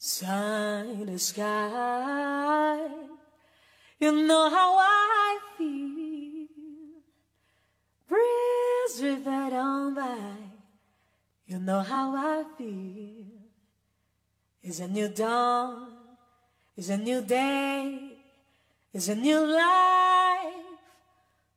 [0.00, 2.78] Sun the sky,
[3.98, 6.46] you know how I feel.
[8.08, 10.36] Breeze drifting on by,
[11.46, 13.26] you know how I feel.
[14.62, 15.88] It's a new dawn,
[16.76, 18.18] it's a new day,
[18.94, 20.78] it's a new life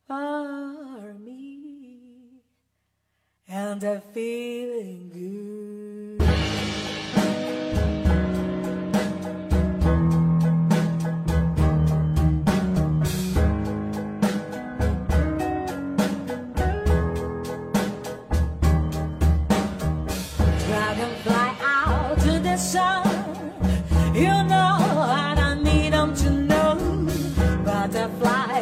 [0.07, 2.41] for me,
[3.47, 6.10] and I'm feeling good.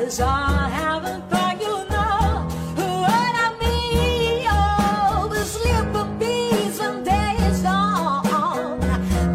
[0.09, 4.47] Butterflies are having fun, you know what I mean.
[4.49, 8.79] Oh, the sleeping bees when day is dawn.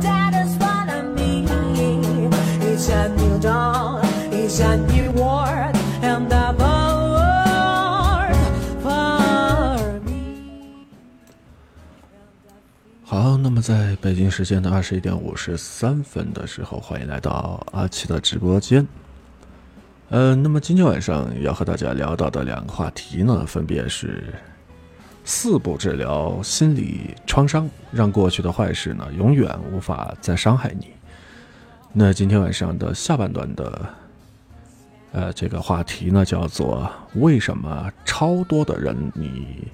[0.00, 1.47] That is what I mean.
[2.61, 8.34] It's a new dawn, it's a new world, and the world
[8.83, 10.88] for me.
[13.05, 18.84] 好，那么在北京时间的二十一点五十三分的时候，欢迎来到阿奇的直播间。
[20.10, 24.22] 呃，那么今天晚上要和大家聊到的两个话题呢，分别是
[25.24, 30.91] 四步治疗心理创伤，让过去的坏事呢永远无法再伤害你。
[31.92, 33.88] 那今天晚上的下半段的，
[35.12, 39.66] 呃，这个话题呢叫做为什么超多的人你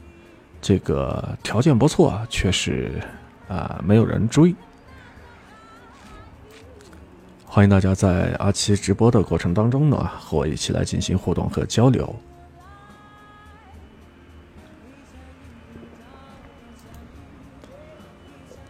[0.63, 2.93] 这个条件不错，却是
[3.49, 4.55] 啊、没有人追。
[7.53, 12.15] 欢迎大家在阿七直播的过程当中呢，和我一起来进行互动和交流。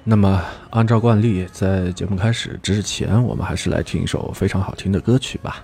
[0.03, 5.62] 那么，按照惯例，在节目开始之前，我们还是来听一首非常好听的歌曲吧。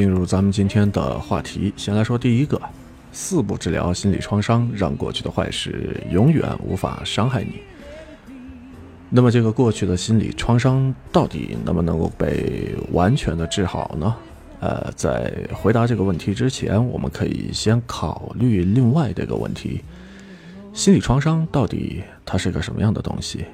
[0.00, 2.58] 进入咱们今天的话题，先来说第一个：
[3.12, 7.56] 四步治疗心理创伤，让过去的坏事永远无法伤害你。
[9.10, 14.16] 那么，这个过去的心理创伤到底能不能够被完全的治好呢？
[14.60, 19.82] 呃，在回答这个问题之前，我们可以先考虑另外这个问题：
[20.72, 23.44] 心理创伤到底它是个什么样的东西？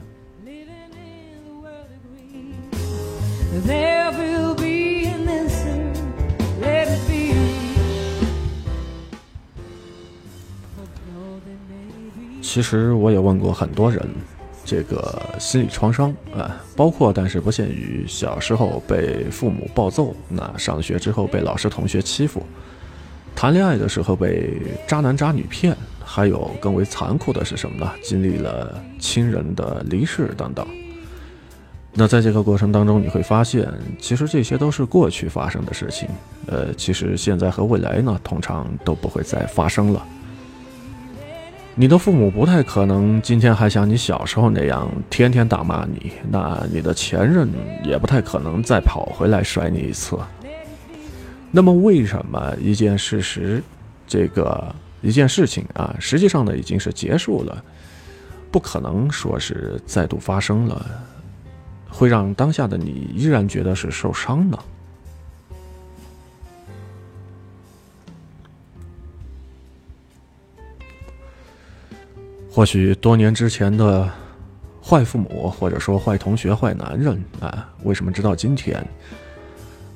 [12.47, 14.09] 其实我也问过很多人，
[14.65, 22.47] 这个心理创伤啊，包括但是不限于小时候被父母暴揍，那上学之后被老师同学欺负，
[23.35, 27.91] 谈恋爱的时候被渣男渣女骗，还有更为残酷的是什么呢？
[28.01, 30.65] 经历了亲人的离世等等。
[31.93, 33.69] 那在这个过程当中，你会发现，
[33.99, 36.09] 其实这些都是过去发生的事情。
[36.47, 40.06] 呃，其实现在和未来呢，通常都不会再发生了。
[41.78, 47.46] 你的父母不太可能今天还像你小时候那样天天打骂你，那你的前任
[47.84, 50.19] 也不太可能再跑回来甩你一次。
[51.50, 53.62] 那么，为什么一件事实，
[54.06, 57.62] 这个一件事情啊，实际上呢已经是结束了，
[58.50, 60.82] 不可能说是再度发生了，
[61.90, 64.58] 会让当下的你依然觉得是受伤呢？
[72.56, 74.11] 或许多年之前的
[74.82, 78.82] 坏父母，或者说坏同学、坏男人啊，为什么直到今天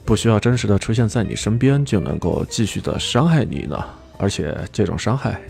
[0.05, 3.83] 不需要真实的出现在你身边就能够继续的伤害你呢？
[4.19, 5.41] 而且这种伤害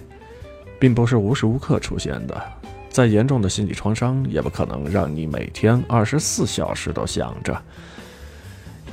[0.79, 2.43] 并不是无时无刻出现的。
[2.91, 7.61] 再严重的心理创伤，也不可能让你每天二十四小时都想着。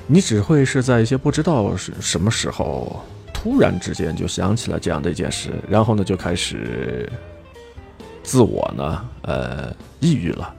[0.07, 2.99] 你只会是在一些不知道是什么时候，
[3.31, 7.07] 突然之间就想起了这样的一件事，然后呢，就开始
[8.27, 10.53] 自我呢，呃，抑郁了。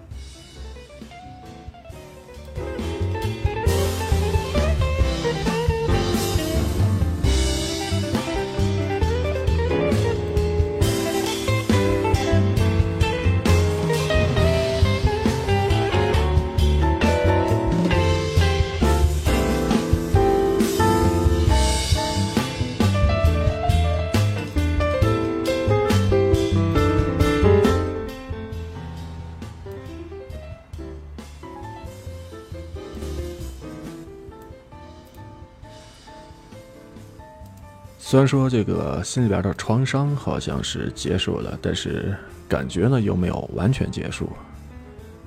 [38.08, 42.16] 虽然说这个心里边的创伤好像是结束了，但是
[42.48, 44.32] 感觉呢又没有完全结束，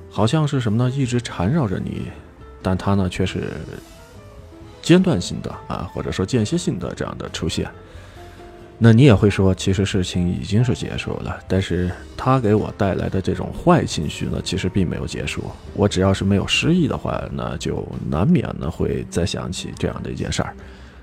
[0.09, 0.89] 好像是什么呢？
[0.89, 2.07] 一直缠绕着你，
[2.59, 3.51] 但它呢却是
[4.81, 7.69] 间断性的啊，或者说间歇性的这样的出现。
[8.79, 15.43] 那你也会说，其实事情已经是结束了，但是它给我带来的这种坏情绪呢，其实并没有结束。
[15.75, 20.55] 我只要是没有失忆的话，那就难免呢会再想起这样的一件事儿。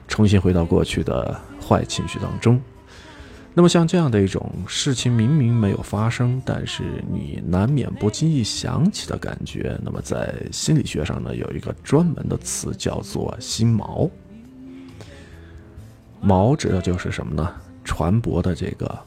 [0.09, 2.61] 重新回到过去的坏情绪当中，
[3.55, 6.83] 那么像这样的一种事情，明明没有发生，但是
[7.13, 14.11] 你难免不经意想起的感觉，那么在心理学上呢，有一个专门的词叫做“心锚”。
[16.25, 17.55] 锚指的就是什么呢？
[17.85, 18.99] 船舶的这个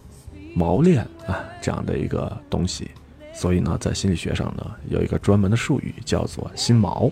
[0.55, 2.89] 锚链啊，这样的一个东西。
[3.33, 7.11] 所以呢，在心理学上呢，有一个专门的术语叫做“心锚”。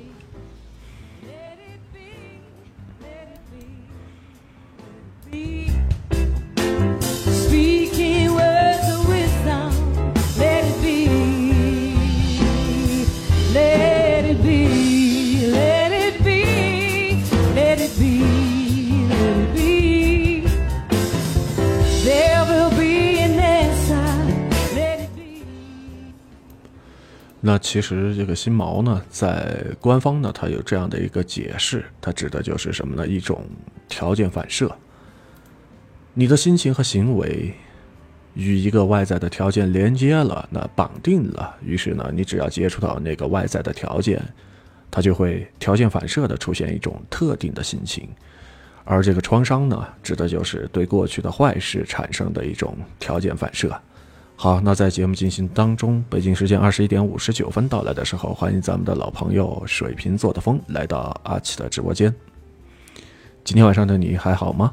[27.42, 33.08] 那其实这个心锚呢，在官方呢，它有这样的一个解释，它指的就是什么呢？
[33.08, 33.46] 一种
[33.88, 34.70] 条件反射。
[36.14, 37.54] 你的心情和行为
[38.34, 44.22] 与一个外在的条件连接了，那绑定了，于是呢，你只要接触到那个外在的条件，
[44.92, 48.10] 它就会条件反射的出现一种特定的心情。
[48.84, 53.80] 而这个创伤呢，指的就是对过去的坏事产生的一种条件反射。
[54.42, 62.16] 好，那在节目进行当中，北京时间二十一点五十九分到来的时候，欢迎咱们的老朋友水瓶座的风来到阿奇的直播间。
[63.44, 64.72] 今天晚上的你还好吗？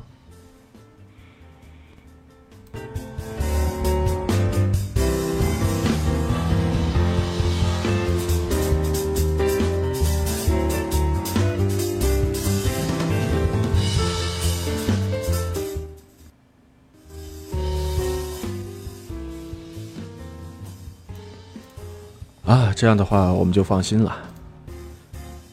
[22.47, 24.17] 啊，这样的话我们就放心了。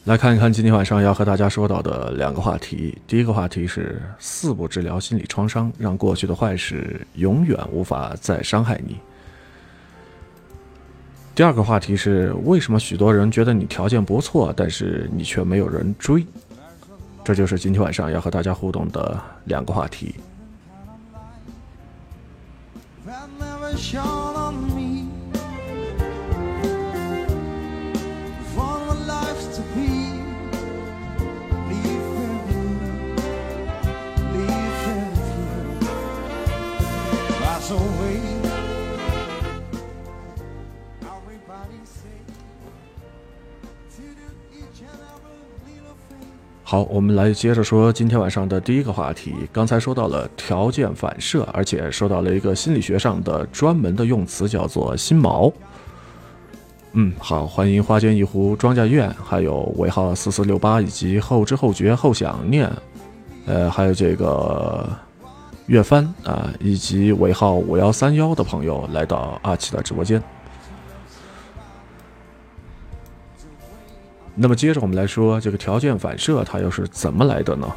[0.04, 2.96] 来看一看今天晚上要和大家说到的两个话题。
[3.06, 9.00] 第一个话题是四步治疗心理创伤，让过去的坏事永远无法再伤害你。
[11.34, 16.24] 第二个话题是为什么许多人觉得你条件不错，但是你却没有人追？
[17.24, 20.14] 这就是今天晚上要和大家互动的两个话题。
[46.74, 49.32] 好，我们来接着说今天晚上的第一个话题。
[49.52, 55.52] 刚才说到了条件反射，而且说到了一个心理学上的专门的用词，叫做心锚。
[56.94, 62.68] 嗯，好，欢迎花间一壶庄稼院，还有尾号四四六八，以及后知后觉后想念，
[63.46, 64.90] 呃，还有这个
[65.66, 70.20] 岳帆啊，以及尾号五幺三幺的朋友来到阿奇的直播间。
[74.34, 77.72] 那么接着我们来说，这个条件反射它又是怎么来的呢？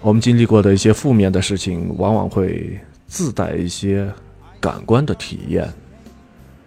[0.00, 4.08] 我们经历过的一些负面的事情，往往会自带一些
[4.60, 5.68] 感官的体验。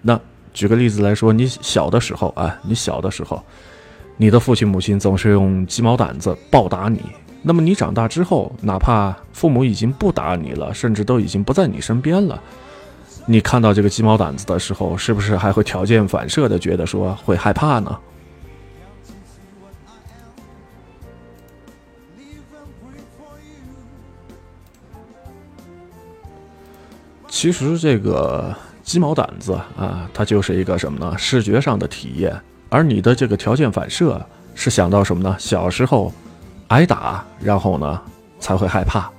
[0.01, 0.19] 那
[0.53, 3.41] 举个例子来说，你小的时候啊，你小的时候，
[4.17, 6.99] 你的父亲母亲总是用鸡毛掸子暴打你，
[7.41, 12.41] 那么你长大之后，哪怕父母已经不打你了，甚至都已经不在你身边了，
[13.25, 17.97] 你看到这个鸡毛掸子的时候，是不是还会条件反射的觉得说会害怕呢？
[27.29, 31.17] 其实这个鸡毛掸子啊，它就是一个什么呢？
[31.17, 34.23] 视觉上的体验，而你的这个条件反射
[34.53, 35.35] 是想到什么呢？
[35.39, 36.11] 小时候
[36.67, 37.99] 挨打，然后呢
[38.39, 39.09] 才会害怕。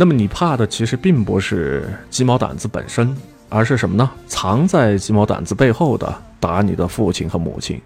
[0.00, 3.12] 那么你怕的其实并不是鸡毛掸子本身，
[3.48, 4.08] 而是什么呢？
[4.28, 7.82] 藏在鸡毛掸子背后的打你的父亲和母亲。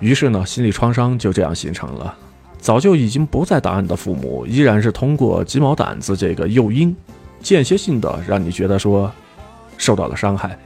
[0.00, 2.16] 于是呢，心理创伤就这样形成了。
[2.58, 6.96] 早就已经不再打你的父母，依然是通过鸡毛掸子这个诱因，
[7.42, 9.12] 间歇性的让你觉得说
[9.76, 10.58] 受到了伤害。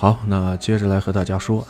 [0.00, 1.66] 好，那接着来和大家说，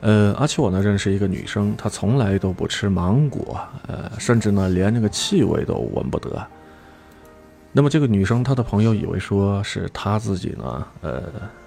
[0.00, 6.42] 呃，阿七我呢认识一个女生，她从来都不吃芒果，呃，甚至呢连那个气味都闻不得。
[7.70, 11.24] 那么这个女生她的朋友以为说是她自己呢，呃，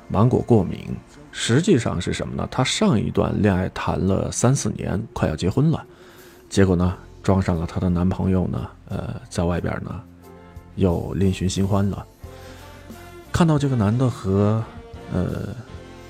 [0.08, 0.80] 芒果过敏，
[1.32, 2.48] 实际上是什么呢？
[2.50, 5.86] 她上一段恋爱谈了三四年，快要结婚了，
[6.50, 10.02] 结果呢撞上了她的男朋友呢，呃，在外边呢
[10.74, 12.04] 又另寻新欢了。
[13.32, 14.64] 看到这个男的和
[15.14, 15.56] 呃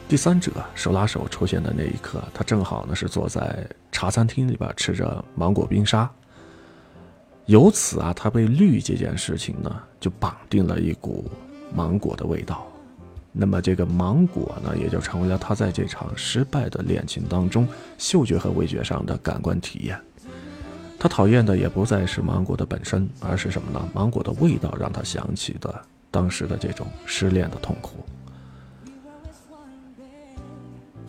[0.07, 6.09] 第三者手拉手出现的那一刻，他正好呢是坐在茶餐厅里边吃着芒果冰沙。
[7.45, 11.29] 由此啊，他被绿这件事情呢，就绑定了一股
[11.73, 12.65] 芒果的味道。
[13.33, 19.99] 那么这个芒果呢，也就成为了他在这场失败的恋情当中嗅觉和味觉上的感官体验。
[20.97, 23.89] 他讨厌的也不再是芒果的本身，而是什么呢？
[23.93, 28.05] 芒果的味道让他想起的当时的这种失恋的痛苦。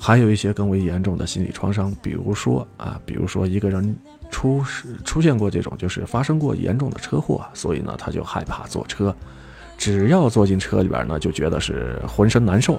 [0.00, 3.96] 还有一些更为严重的心理创伤，比如说啊，比如说一个人
[4.30, 9.14] 出事出现过这种，就是发生过严重的车祸，所以呢，他就害怕坐车，
[9.76, 12.78] 只要坐进车里边呢，就觉得是浑身难受。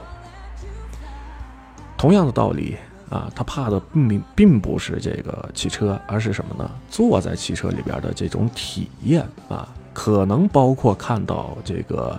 [1.98, 2.78] 同样的道理
[3.10, 6.72] 啊，他怕的并并不是这个汽车，而是什么呢？
[6.90, 12.18] 坐在汽车里边的这种体验啊，可能包括看到这个。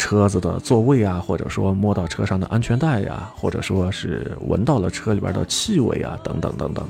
[0.00, 6.88] 车子的座位啊，或者说摸到车上的安全带呀、或者说是闻到了车里边的气味啊，等等等等。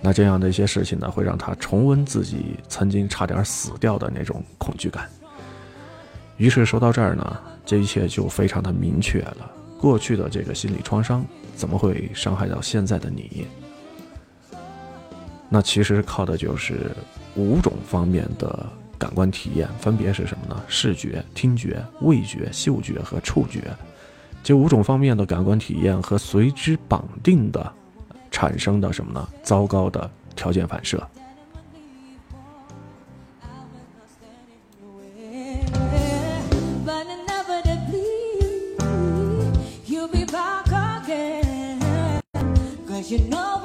[0.00, 5.06] 那这样的一些事情呢，会让他重温自己曾经差点死掉的那种恐惧感。
[6.38, 9.50] 于是说到这儿呢，这一切就非常的明确了。
[9.78, 11.22] 过去的这个心理创伤
[11.54, 13.46] 怎么会伤害到现在的你？
[15.50, 16.92] 那其实靠的就是
[17.36, 18.66] 五种方面的
[18.98, 20.60] 感官体验，分别是什么呢？
[20.66, 23.62] 视觉、听觉、味觉、嗅觉和触觉。
[24.42, 27.72] 这五种方面的感官体验和随之绑定的
[28.30, 29.28] 产生的什么呢？
[29.42, 31.00] 糟糕的条件反射。
[43.08, 43.57] You know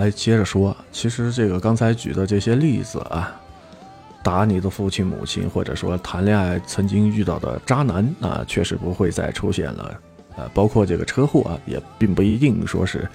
[0.00, 0.74] 来接着说。
[0.90, 3.38] 其实这个刚才举的这些例子啊，
[4.22, 10.00] 打你的父亲母亲，或者说谈恋爱曾经遇到的渣男啊，确实不会再出现了。
[10.36, 13.06] 呃，包括这个车祸啊，也并不一定说是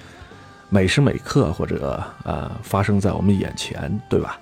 [0.70, 4.39] 每时每刻或者啊发生在我们眼前，对吧？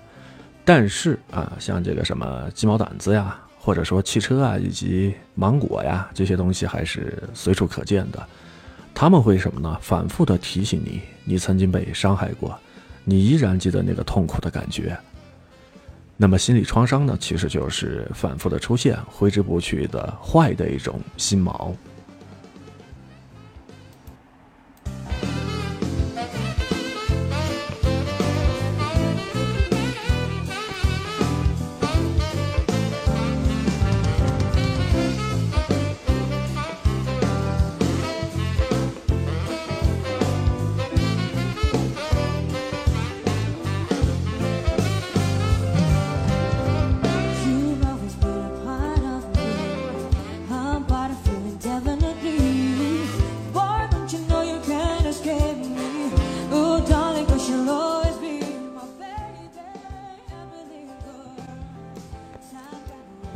[0.66, 8.28] 但是啊，像这个什么鸡毛掸子呀，或者说汽车啊，以及芒果呀这些东西，还是随处可见的。
[8.96, 9.78] 他们会什么呢？
[9.82, 12.58] 反复的提醒你，你曾经被伤害过，
[13.04, 14.98] 你依然记得那个痛苦的感觉。
[16.16, 21.74] 那么心理创伤呢，其实就是反复的出现、挥之不去的坏的一种心锚。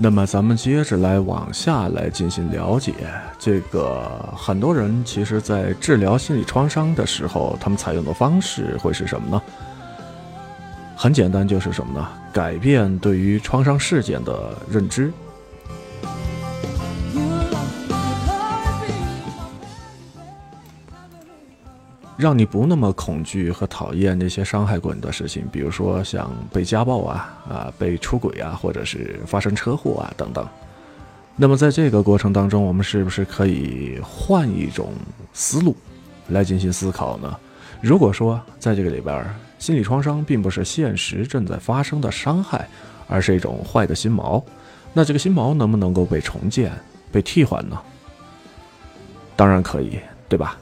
[0.07, 2.93] 那么咱们接着来往下来进行了解，
[3.37, 9.41] 这个很多人其实在治疗心理创伤的时候，他们采用的方式会是什么呢？
[10.95, 12.07] 很简单，就是什么呢？
[12.31, 15.11] 改变对于创伤事件的认知。
[22.17, 30.45] 让你不那么恐惧和讨厌那些伤害过你的事情，比如说像被家暴啊、啊被出轨啊，或者是发生车祸啊等等。
[31.35, 34.91] 那么在这个过程当中，我们是不是可以换一种
[35.31, 35.75] 思路
[36.29, 37.37] 来进行思考呢？
[37.79, 39.23] 如果说在这个里边，
[39.59, 42.67] 心理创伤并不是现实正在发生的伤害，
[43.07, 44.43] 而是一种坏的心锚，
[44.93, 46.71] 那这个心锚能不能够被重建、
[47.11, 47.79] 被替换呢？
[49.35, 50.57] 当然可以，对吧？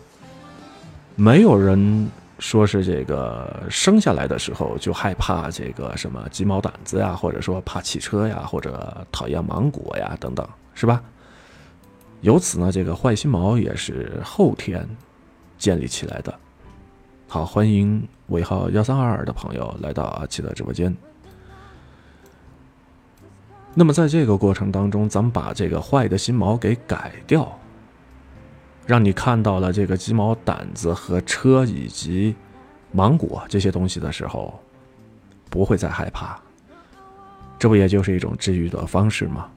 [1.16, 11.02] 没有人说是这个生下来的时候就害怕这个什么鸡毛掸子呀，或者说怕汽车呀，或者讨厌芒果呀等等，是吧？
[12.20, 14.86] 由此呢，这个坏心毛也是后天
[15.58, 16.34] 建立起来的。
[17.30, 20.96] 好，欢迎尾号幺三二二的朋友来到阿奇的直播间。
[23.74, 27.58] 那么在这个过程当中，咱们把这个坏的心毛给改掉。
[28.86, 32.36] 让你看到了这个鸡毛掸子和车以及
[32.92, 34.60] 芒果这些东西的时候，
[35.50, 36.40] 不会再害怕。
[37.58, 39.50] 这不也就是一种治愈的方式吗？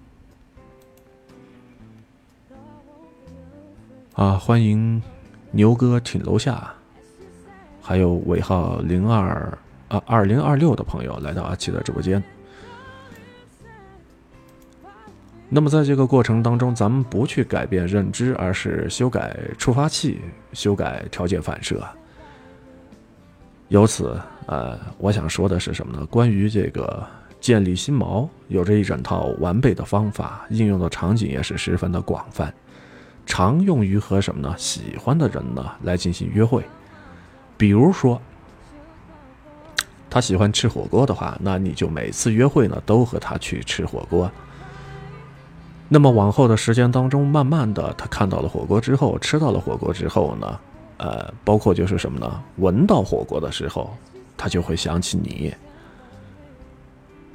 [4.14, 5.02] 啊，欢迎
[5.50, 6.72] 牛哥挺楼下，
[7.82, 12.22] 还有尾号零二啊二零二六的朋友来到阿奇的直播间。
[15.50, 20.20] 那么在这个过程当中，咱们不去改变认知，而是修改触发器，
[20.52, 21.82] 修改条件反射。
[23.68, 26.06] 由此，呃，我想说的是什么呢？
[26.06, 27.02] 关于这个
[27.40, 32.52] 建立心锚，有着一整套完备的方法，应用的场景也是十分的广泛，
[33.24, 34.54] 常用于和什么呢？
[34.58, 36.62] 喜欢的人呢来进行约会。
[37.56, 38.20] 比如说，
[40.10, 44.30] 他喜欢吃火锅的话，那你就每次约会呢都和他去吃火锅。
[45.88, 50.60] 那么往后的时间当中，慢慢的，他看到了火锅之后，吃到了火锅之后呢，
[50.98, 52.42] 呃，包括就是什么呢？
[52.56, 53.90] 闻到火锅的时候，
[54.36, 55.54] 他就会想起你。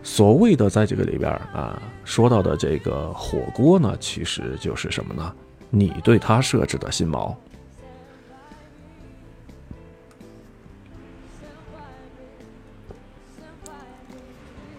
[0.04, 5.34] 所谓的在这个里边啊，说到的这个火锅呢，其实就是什么呢？
[5.70, 7.34] 你对他设置的心锚。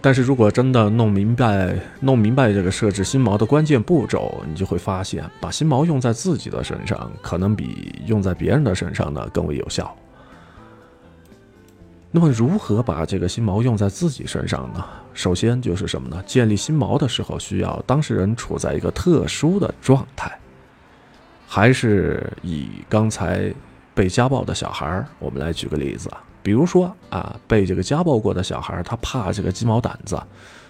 [0.05, 9.97] 但是如果真的弄明白、弄明白这个设置心锚的关键步骤，你就会发现，把心锚用在自己的身上，可能比用在别人的身上呢更为有效。
[12.11, 14.85] 那么，如何把这个心锚用在自己身上呢？
[15.15, 16.21] 首先就是什么呢？
[16.27, 20.31] 建立心锚的时候，需要当事人处在一个特殊的状态，
[21.47, 23.51] 还是以刚才
[23.95, 26.21] 被家暴的小孩儿，我们来举个例子啊。
[26.45, 30.21] 比如说啊，被这个家暴过的小孩，他怕这个鸡毛掸子，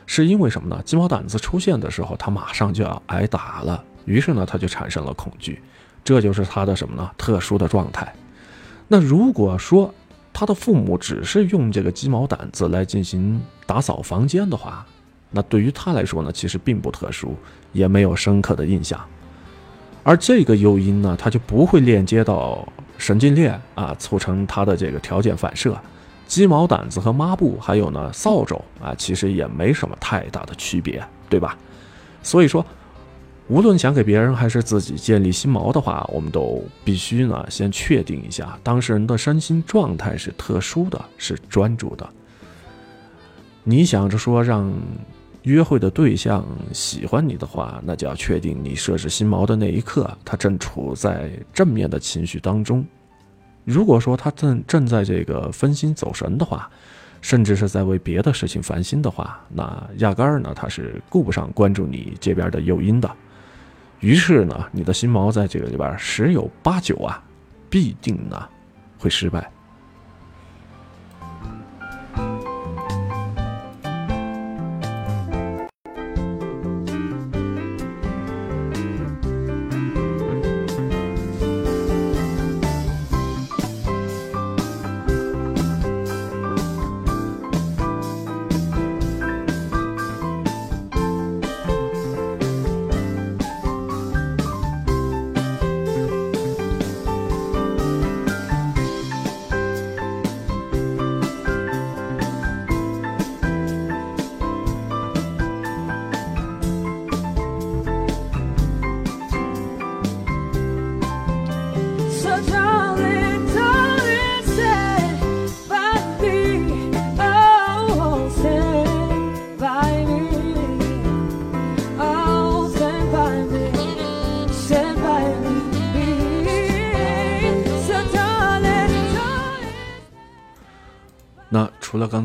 [0.06, 0.82] 是因为什么呢？
[0.86, 5.62] 鸡毛掸子出现的时候，他马上就要挨打了，于是呢，他就产生了恐惧，
[6.02, 7.12] 这就是他的什么呢？
[7.18, 8.10] 特殊的状态。
[8.88, 9.94] 那如果说
[10.32, 14.86] 他的父母只是用这个鸡毛掸子来进行打扫房间的话，
[15.30, 17.36] 那对于他来说呢，其实并不特殊，
[17.74, 18.98] 也没有深刻的印象。
[20.04, 22.66] 而这个诱因呢，他就不会链接到
[22.97, 25.77] 神经链啊，促成它的这个条件反射。
[26.27, 31.58] 鸡毛掸子和抹布，还有呢扫帚啊，其实也没什么太大的区别，对吧？
[32.23, 32.65] 所以说，
[33.47, 42.10] 无论想给别人还是自己建立心锚的话，我们都必须呢先确定一下当事人的身心状态是特殊的，是专注的。
[43.63, 44.71] 你想着说让。
[45.45, 52.86] 约会的对象喜欢你的话，那就要确定你设置心锚的那一刻，他正处在正面的情绪当中。
[53.63, 56.69] 如果说他正正在这个分心走神的话，
[57.21, 63.10] 甚至是在为别的事情烦心的话，那压根儿呢他是顾不上关注你这边的诱因的。
[63.99, 67.23] 于是呢，你的心锚在这个里边十有八九啊，
[67.69, 68.47] 必定呢
[68.97, 69.51] 会失败。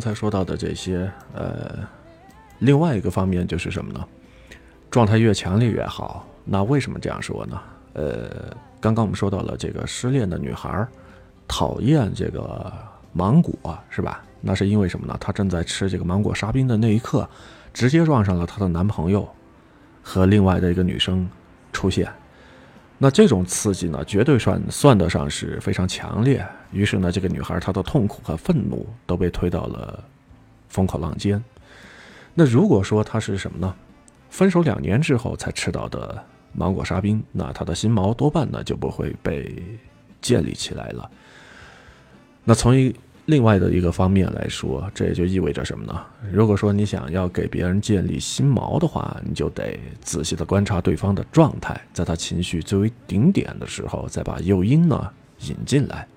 [0.01, 1.87] 刚才说到的这些，呃，
[2.61, 4.03] 另外一个方面就是什么呢？
[4.91, 6.27] 状态越强烈越好。
[6.43, 7.61] 那为什么这样说呢？
[7.93, 10.89] 呃，刚刚我们说到了这个失恋的女孩
[11.47, 12.73] 讨厌这个
[13.13, 14.25] 芒果，是吧？
[14.41, 15.15] 那是因为什么呢？
[15.21, 17.29] 她正在吃这个芒果沙冰的那一刻，
[17.75, 19.29] 直接撞上了她的男朋友
[20.03, 21.29] 和另外的一个女生
[21.75, 22.11] 出现。
[23.03, 26.47] 那这种刺激呢，绝对算算得上是非常强烈。
[26.71, 30.05] 于是呢，这个女孩她的痛苦和愤怒都被推到了
[30.69, 31.43] 风口浪尖。
[32.35, 33.75] 那如果说她是什么呢？
[34.29, 39.81] 分手两年之后才吃到的芒果沙冰，那她的心锚多半呢就不会被
[40.21, 41.11] 建立起来了。
[42.45, 42.95] 那从一
[43.31, 46.05] 另外的一个方面来说，这也就意味着什么呢？
[46.33, 55.09] 如果说你想要给别人建立心锚的话，你就得仔细的观察对方的状态，在他情绪最为顶点的时候，再把诱因呢
[55.43, 56.09] 引进来。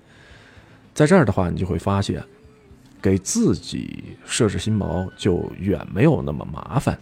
[0.92, 2.20] 在这儿的话，你就会发现，
[3.00, 6.98] 给自己设置心锚就远没有那么麻烦。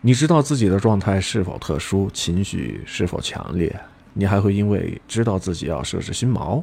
[0.00, 3.74] 你知道自己的状态是否特殊，情绪是否强烈，
[4.14, 6.62] 你还会因为知道自己要设置心锚。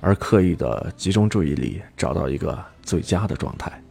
[0.00, 3.82] 而刻意的集中注意力，找到一个最佳的状态。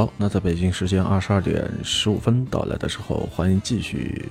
[0.00, 4.24] 好，那在北京时间二十二点十五分到来的时候，欢迎继续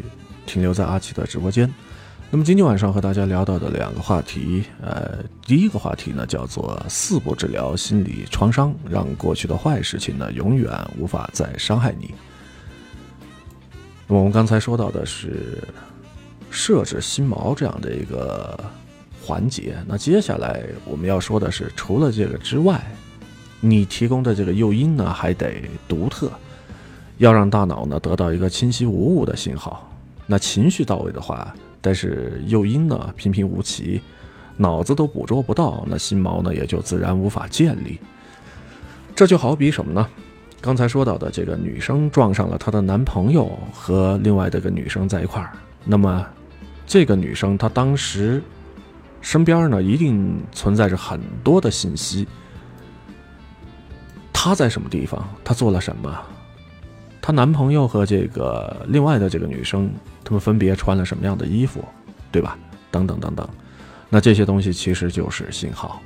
[0.47, 1.71] 停留在阿奇的直播间。
[2.32, 12.15] 那么今天晚上和大家聊到的两个话题，呃，第一个话题呢叫做四步治疗心理创伤，让过去的坏事情呢永远无法再伤害你。
[14.08, 15.63] 我们刚才说到的是
[16.49, 18.60] 设置心锚这样的一个
[19.23, 22.84] 环节，那接下来我们要说的是，除了这个之外，
[23.62, 26.32] 你提供的这个诱因呢还得独特，
[27.17, 29.89] 要让大脑呢得到一个清晰无误的信号。
[30.26, 34.02] 那情绪到位的话，但是诱因呢平平无奇，
[34.58, 38.00] 脑子都捕捉不到，那心锚呢也就自然无法建立。
[39.15, 40.08] 这就好比什么呢？
[40.62, 45.52] 刚才说到的这个女生撞上了她的男朋友和另外的一个女生在一块儿，
[45.86, 46.26] 那么
[46.86, 48.41] 这个女生她当时
[49.22, 52.28] 身边呢一定存在着很多的信息。
[54.34, 55.28] 她在什么地方？
[55.44, 56.20] 她做了什么？
[57.22, 59.92] 她男朋友和这个另外的这个女生，
[60.24, 61.84] 他们分别穿了什么样的衣服，
[62.32, 62.58] 对吧？
[62.89, 63.48] 等等等等。
[64.10, 66.02] 那这些东西其实就是信号。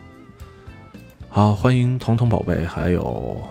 [1.29, 3.41] 好，欢迎彤彤宝贝，还有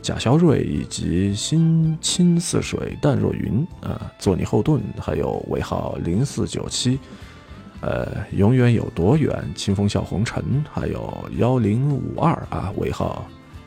[0.00, 6.98] 贾肖瑞以及心清似水淡若云啊，做你后盾，还有尾号零四九七，
[7.80, 9.44] 呃，永远有多远？
[9.54, 13.26] 清风笑红尘，还有幺零五二啊，尾号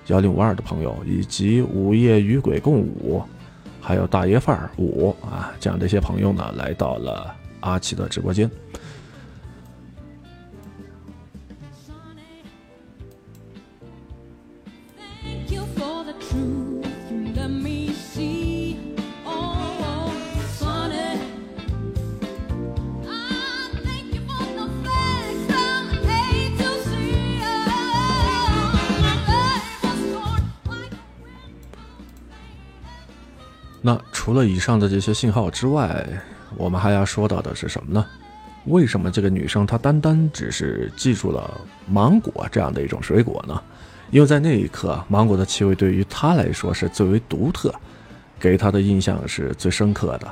[0.09, 3.21] 幺零五二的朋友，以及午夜与鬼共舞，
[3.79, 8.49] 还有大爷范儿五啊，这样的一些朋友呢，来到了阿奇的直播间。
[34.39, 36.07] 了以上的这些信号之外，
[36.55, 38.05] 我们还要说到的是什么呢？
[38.65, 43.61] 为什么这个女生她单单只是记住了芒果这样的一种水果呢？
[44.11, 47.73] 因为在那一刻，芒果的气味对于她来说是最为独特，
[48.39, 50.27] 给她的印象是最深刻的。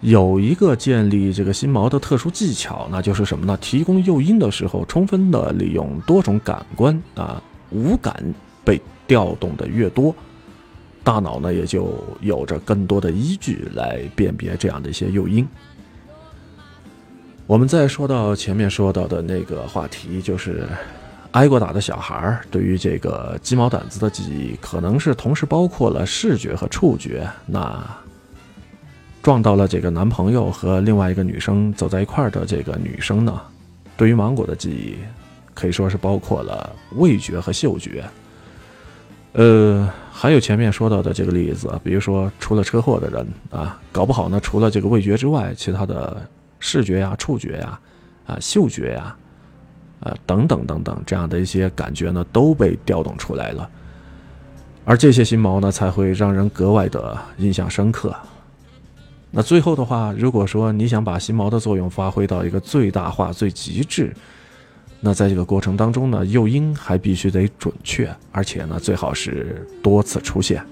[0.00, 3.56] 有一个建立这个心锚的特殊技巧，那就是什么呢？
[3.60, 8.14] 提供诱因的时候，充分的利用多种感官啊，五感
[8.64, 10.14] 被调动的越多，
[11.02, 15.46] 大脑呢也就有着更多的依据来辨别这样的一些诱因。
[17.46, 20.68] 我们再说到前面说到的那个话题，就是
[21.32, 27.28] 挨过打的小孩儿对于这个鸡毛掸子的记忆，可能是同时包括了视觉和触觉。
[27.46, 27.84] 那
[29.22, 33.40] 撞到了这个男朋友和另外一个女生走在一块儿的这个女生呢，
[33.96, 34.94] 对于芒果的记忆
[35.52, 38.04] 可以说是包括了味觉和嗅觉。
[39.32, 39.88] 呃，
[40.22, 46.14] 还有前面说到的这个例子，比如说出了车祸的人啊，搞不好呢，除了这个味觉之外，其他的
[46.58, 47.80] 视觉呀、触觉呀、
[48.26, 49.16] 啊嗅觉呀、
[50.00, 53.66] 啊等等等等这样的一些感觉呢，都被调动出来了，
[54.84, 58.14] 而这些心锚呢，才会让人格外的印象深刻。
[59.30, 64.14] 那最后的话，如果说你想把心锚的作用发挥到一个最大化、最极致，
[65.00, 70.62] 那在这个过程当中呢，诱因还必须得准确，而且呢，最好是多次出现。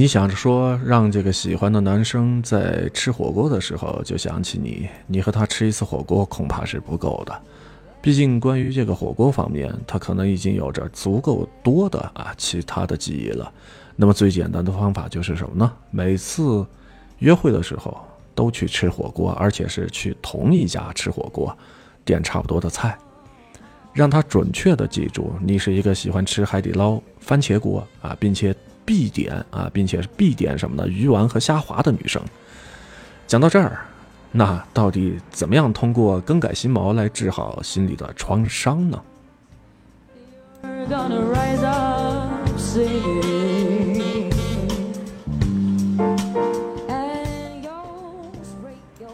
[0.00, 7.42] 你想着说让这个喜欢的男生在吃火锅的时候就想起你，你和他吃一次火锅恐怕是不够的。
[8.00, 13.52] 毕竟关于这个火锅方面，他可能已经有着足够多的啊其他的记忆了。
[13.94, 15.70] 那么最简单的方法就是什么呢？
[15.90, 16.66] 每次
[17.18, 17.94] 约会的时候
[18.34, 21.54] 都去吃火锅，而且是去同一家吃火锅，
[22.06, 22.96] 点差不多的菜，
[23.92, 28.56] 让他准确的记住你是一个喜欢吃海底捞番茄锅啊，并且
[28.90, 30.88] 必点啊，并且是必点什么呢？
[30.88, 32.20] 鱼丸和虾滑的女生。
[33.28, 33.78] 讲到这儿，
[34.32, 39.00] 那到底怎么样通过更改心锚来治好心里的创伤呢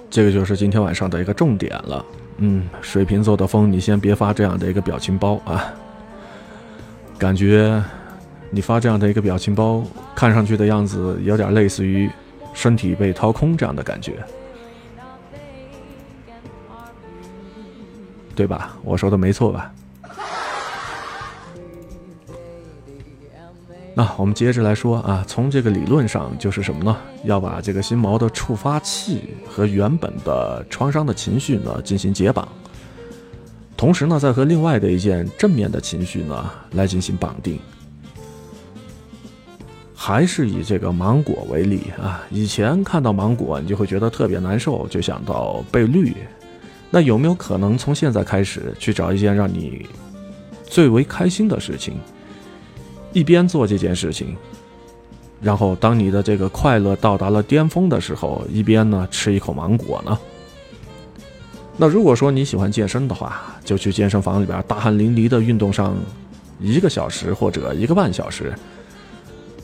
[0.08, 2.02] 这个就是今天晚上的一个重点了。
[2.38, 5.70] 嗯，水瓶座的风，你先别发这样的一个表情包啊，
[7.18, 7.84] 感觉
[8.50, 9.82] 你发这样的一个表情包，
[10.14, 12.08] 看上去的样子有点类似于
[12.54, 14.14] 身体被掏空这样的感觉，
[18.34, 18.76] 对吧？
[18.82, 19.72] 我说的没错吧？
[23.94, 26.96] 那我们接着来说啊，从这个理论上就是什么呢？
[27.24, 32.46] 要把这个心锚的触发器和原本的创伤的情绪呢进行解绑，
[33.74, 37.58] 同时呢，再和另外的一件正面的情绪呢来进行绑定。
[40.06, 46.14] 还是以这个芒果为例啊，以前看到芒果，你就会觉得特别难受，就想到被绿。
[46.90, 49.84] 那有没有可能从现在开始去找一件让你
[50.62, 51.96] 最为开心的事情？
[53.12, 54.36] 一边做这件事情，
[55.40, 60.16] 然后当你的这个快乐到达了巅峰的时候，一边呢吃一口芒果呢。
[61.76, 65.96] 那如果说你喜欢健身的话，就去健身房里边大汗淋漓的运动上
[66.60, 68.54] 一个小时或者一个半小时，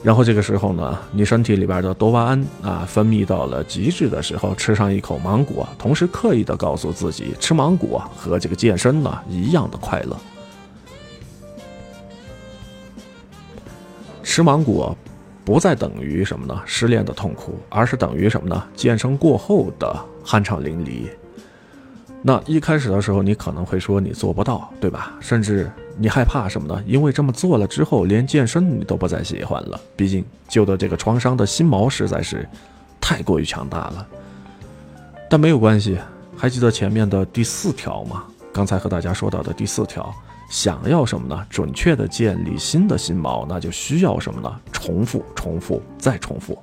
[0.03, 10.17] 然后这个时候呢，你身体里边的多巴胺啊分泌到了极致的时候，吃上一口芒果，同时刻意的告诉自己，吃芒果和这个健身呢一样的快乐。
[14.25, 14.97] 吃芒果
[15.45, 16.61] 不再等于什么呢？
[16.67, 18.65] 失恋的痛苦，而是等于什么呢？
[18.75, 21.09] 健身过后的酣畅淋漓。
[22.25, 25.13] 那一开始的时候，你可能会说你做不到，对吧？
[25.21, 26.81] 甚至你害怕什么呢？
[26.87, 29.81] 因为这么做了之后，连健身你都不再喜欢了。
[29.97, 32.49] 毕竟旧的这个创伤的心锚实在是
[33.01, 34.07] 太过于强大了。
[35.29, 35.99] 但没有关系，
[36.37, 38.23] 还记得前面的第四条吗？
[38.53, 40.15] 刚才和大家说到的第四条，
[40.49, 41.47] 想要什么呢？
[41.51, 44.61] 准确的建立新的心锚，那就需要什么呢？
[44.71, 46.57] 重复，重复，再重复。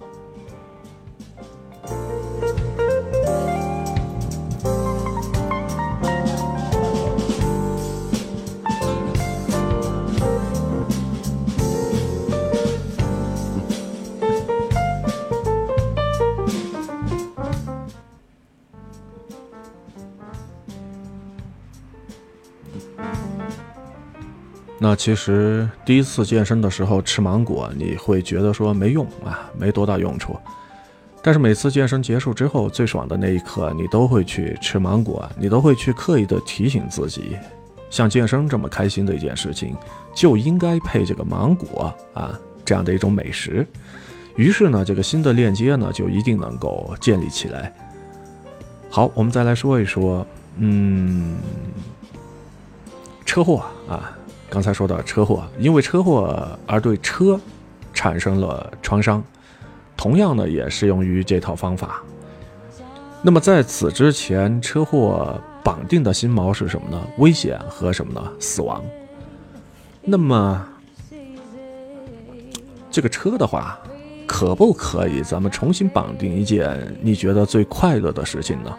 [24.80, 30.38] 那其实第一次健身的时候吃芒果，你会觉得说没用啊，没多大用处。
[31.22, 37.38] 但是每次健身结束之后，最爽的那一刻，你都会去吃芒果，你都会去刻意的提醒自己，
[37.90, 39.76] 像健身这么开心的一件事情，
[40.16, 43.68] 就应该配这个芒果啊，这样的一种美食。
[44.38, 47.74] 于是呢，这个新的链接呢，就一定能够建立起来。
[48.90, 51.36] 好，我们再来说一说，嗯，
[53.30, 54.12] 车祸啊，
[54.50, 57.40] 刚才说到车祸，因为车祸而对车
[57.94, 59.24] 产生了创伤，
[59.96, 62.02] 同样呢，也适用于这套方法。
[63.22, 67.00] 那么在此之前，车祸绑定的心锚是什么呢？
[67.20, 68.32] 危险和什么呢？
[68.40, 68.84] 死亡。
[70.02, 70.68] 那么
[72.90, 73.78] 这个车的话，
[74.26, 78.76] 可不可以咱们重新绑定一件你觉得最快乐的事情呢？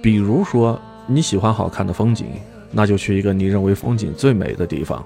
[0.00, 2.28] 比如说你喜欢好看的风景，
[2.76, 5.02] 那就去一个你认为风景最美的地方。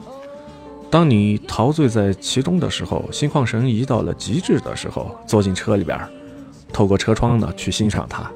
[0.91, 5.97] 当你陶醉在其中的时候，心旷神怡到了极致的时候，坐进车里边，
[6.73, 8.29] 透过车窗呢去欣赏它。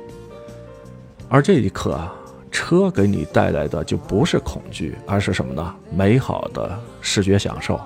[1.29, 2.15] 而这一刻啊，
[2.53, 5.75] 车给你带来的就不是恐惧，而是什么呢？
[5.93, 7.81] 美好的视觉享受。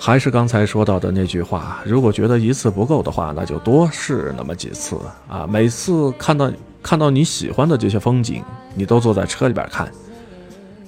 [0.00, 5.44] 还是刚才说到的那句话，如果觉得一次不够的话，那就多试那么几次啊！
[5.50, 6.48] 每次看到
[6.82, 8.42] 看到你喜欢的这些风景，
[8.74, 9.90] 你都坐在车里边看，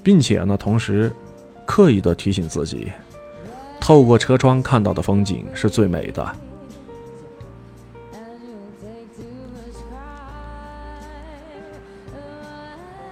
[0.03, 1.13] 并且呢，同时
[1.67, 2.91] 刻意的提醒自己，
[3.81, 6.27] 透过车窗看到的风景是最美的。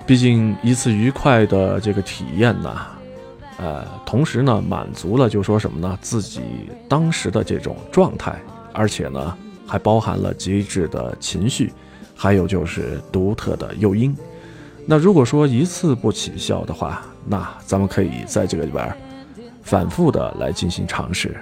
[0.06, 2.74] 毕竟一次愉快的这个体验呢，
[3.58, 5.98] 呃，同时呢，满足了就说什么呢？
[6.00, 6.40] 自己
[6.88, 8.40] 当时的这种状态，
[8.72, 9.36] 而且呢，
[9.66, 11.74] 还包含了极致的情绪，
[12.20, 14.14] 还有就是独特的诱因。
[14.84, 18.92] 那如果说一次不起效的话，那咱们可以在这个里边
[19.62, 21.36] 反复的来进行尝试。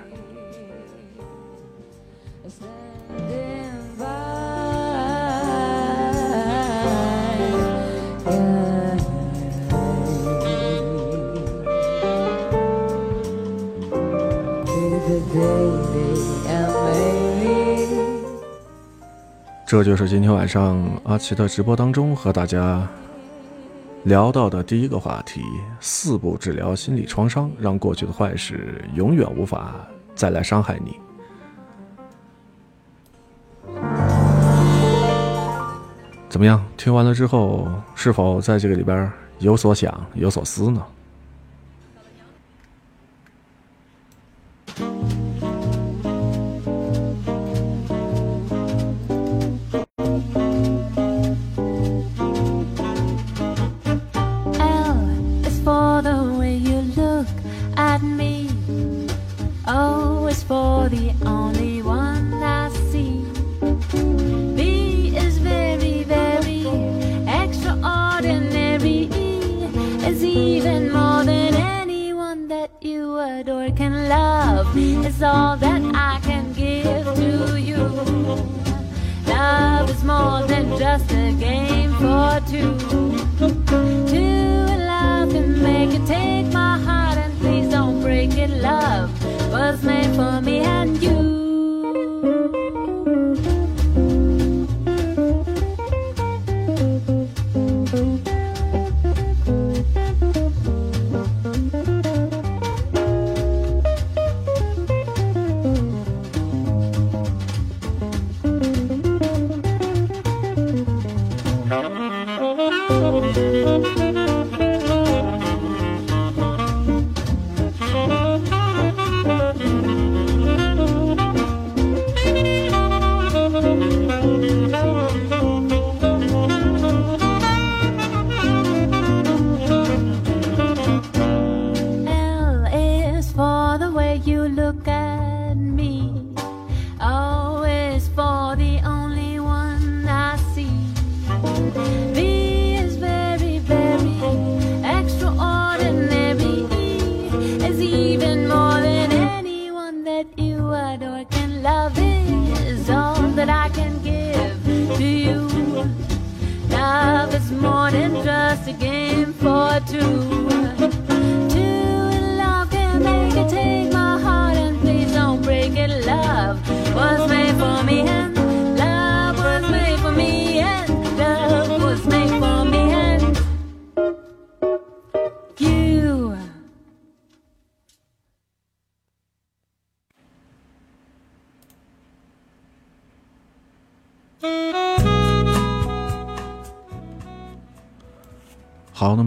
[19.67, 22.89] 这就是今天晚上阿奇的直播当中和大家
[24.05, 25.43] 聊到的第一个话题：
[25.81, 29.75] 四步治疗心理创伤，让过去的坏事永远无法
[30.15, 30.97] 再来伤害你。
[36.29, 36.65] 怎么样？
[36.77, 40.81] 听完了之后，是否在这个里边有所想、有所思呢？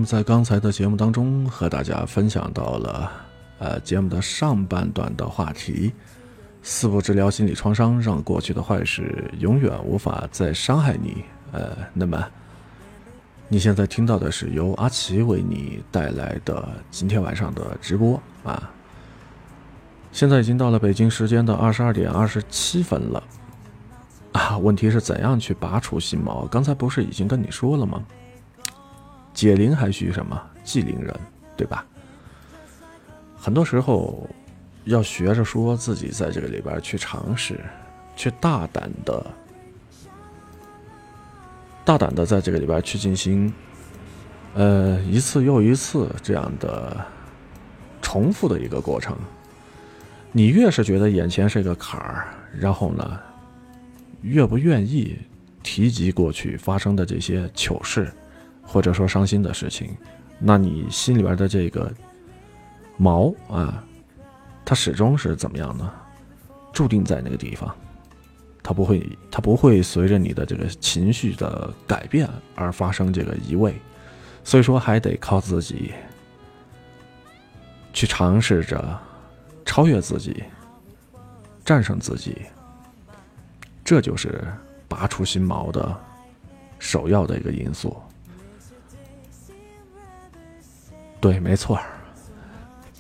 [0.10, 3.12] 在刚才的节目当中，和大家分享到了，
[3.60, 5.94] 呃，节目的上半段的话题：
[6.64, 11.24] 四步治疗心理创伤，让过去的坏事永远无法再伤害你。
[11.52, 12.28] 呃，那么
[13.50, 18.68] 你现在听到的是由阿奇为你带来的今天晚上的直播啊。
[20.12, 23.24] 现在已经到了北京时间的二十二点二十七分了，
[24.32, 26.48] 啊，问题是怎样去拔除心毛？
[26.48, 28.04] 刚才不是已经跟你说了吗？
[29.40, 31.18] 解铃还需什么系铃人，
[31.56, 31.86] 对吧？
[33.38, 34.30] 很多时候
[34.84, 37.58] 要学着说自己在这个里边去尝试，
[38.18, 39.26] 去大胆的、
[41.86, 43.54] 大胆的在这个里边去进行，
[44.56, 46.98] 呃，一次又一次这样的
[48.02, 49.18] 重复的一个过程。
[50.34, 53.18] 你越是觉得眼前是一个坎儿，然后呢，
[54.22, 55.18] 越不愿意
[55.64, 58.12] 提及过去发生的这些糗事。
[58.72, 59.98] 或者说伤心的事情，
[60.38, 61.92] 那你心里边的这个
[62.98, 63.84] 毛啊，
[64.64, 65.92] 它始终是怎么样呢？
[66.72, 67.76] 注定在那个地方，
[68.62, 73.74] 它不会，它不会随着你的这个情绪的改变而发生这个移位，
[74.44, 75.92] 所以说还得靠自己
[77.92, 79.00] 去尝试着
[79.66, 80.44] 超越自己，
[81.66, 82.38] 战胜自己，
[83.84, 84.48] 这就是
[84.88, 86.00] 拔出心毛的
[86.78, 88.00] 首要的一个因素。
[91.22, 91.80] 对，没错，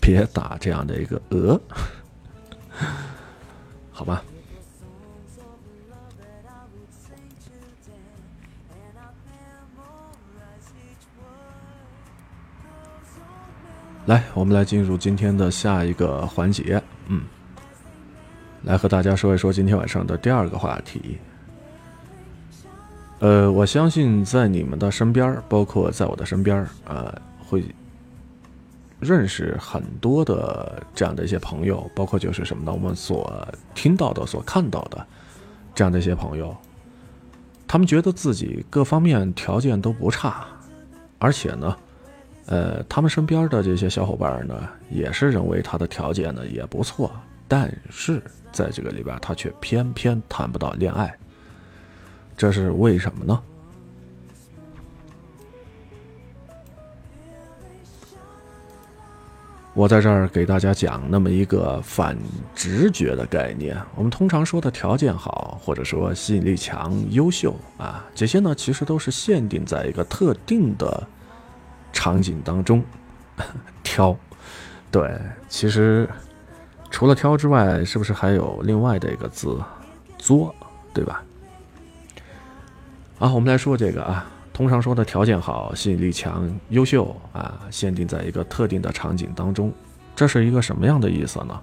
[0.01, 1.59] 别打这样的一个鹅，
[3.91, 4.22] 好吧？
[14.05, 17.22] 来，我们来进入今天的下一个环节，嗯，
[18.63, 21.20] 来和大家说一说今天晚上的第二个话题。
[23.20, 27.63] 呃，我相信在你们的身边，包括在我的身边儿，啊、会
[29.00, 32.72] 认识很多的这样的一些朋友，包括就是什么呢？
[32.72, 35.06] 我们所听到的、所看到的
[35.74, 36.56] 这样的一些朋友，
[37.68, 40.45] 他们觉得自己各方面条件都不差，
[41.18, 41.78] 而且呢，
[42.47, 47.12] 呃，他们身边的这些小伙伴呢，也是认为他的条件呢也不错，
[47.47, 48.22] 但是
[48.52, 51.16] 在这个里边，他却偏偏谈不到恋爱，
[52.36, 53.41] 这是为什么呢？
[59.80, 62.17] 我在这儿给大家讲那么一个反
[62.53, 63.82] 直觉的概念。
[63.95, 71.07] 我们通常说的条件好，或者说吸引力强、优秀啊，这些呢其实都是限定在一个特定的
[71.93, 72.84] 场景当中
[73.82, 74.13] 挑。
[74.91, 75.17] 对，
[75.47, 76.09] 其实
[76.91, 79.57] 除了挑之外，是不是还有另外的一个字
[80.19, 80.53] “作”，
[80.93, 81.23] 对吧？
[83.19, 84.30] 啊，我们来说这个啊。
[84.60, 89.72] 通常说的条件好、吸引力强、优秀啊，限定在一个特定的场景当中，
[90.14, 91.57] 这是一个什么样的意思呢？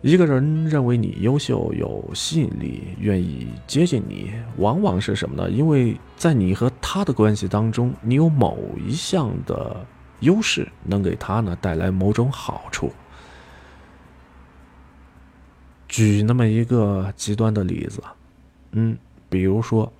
[0.00, 5.50] 一个人认为你优秀、有吸引力、愿意接近你，往往是什么呢？
[5.50, 9.84] 因为在你和他的关系当中，你有某一项的
[10.20, 12.90] 优势，能给他呢带来某种好处。
[15.86, 18.02] 举那么一个极端的例子，
[18.70, 18.96] 嗯，
[19.28, 19.92] 比如说。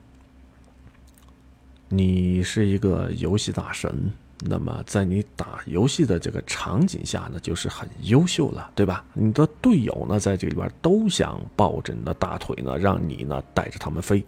[1.93, 4.13] 你是一个游戏大神，
[4.47, 9.05] 那么在你打游戏的这个场景下呢，就是很优秀了，对吧？
[9.13, 14.25] 你的队友呢，在这里边都想抱着你的大腿呢，让你呢带着他们飞。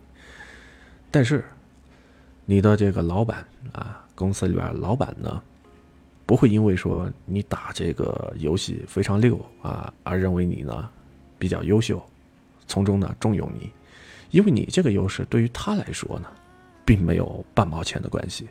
[1.09, 1.45] 但是，
[2.45, 5.41] 你的这个老板啊，公司里边老板呢，
[6.27, 10.91] 不会因为说你打这个游戏非常溜啊，而认为你呢
[11.39, 12.05] 比较优秀，
[12.67, 13.71] 从中呢重用你，
[14.33, 16.29] 因为你这个优势对于他来说呢。
[16.85, 18.49] 并没有半毛钱的关系。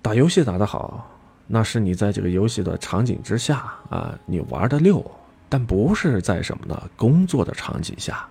[0.00, 1.08] 打游戏打得好，
[1.46, 5.04] 那是你在这个游戏的场景之下啊，你玩的溜，
[5.48, 6.90] 但不是在什么呢？
[6.96, 8.28] 工作的场景下，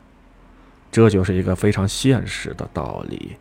[0.91, 3.37] 这就是一个非常现实的道理，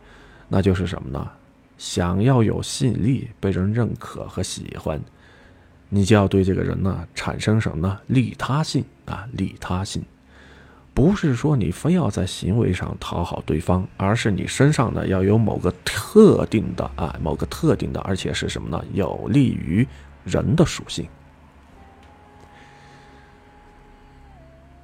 [0.47, 1.29] 那就是什么呢？
[1.77, 5.01] 想要有吸引力、被人认可和喜欢，
[5.89, 7.99] 你就要对这个人呢产生什么呢？
[8.07, 10.03] 利他性啊，利他性。
[10.93, 18.83] 不是说你非要在行为上讨好对方，而是你身上呢要有某个特定的啊，某个特定的，而且是什么呢？
[18.93, 19.87] 有利于
[20.25, 21.07] 人的属性。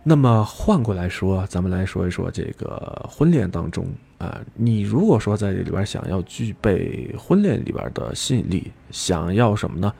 [0.01, 3.85] 那么换过来说，咱们来说一说这个婚恋当中
[4.17, 9.93] 啊，你如果说在这里边想要具备婚恋里边的吸引力，想要什么呢？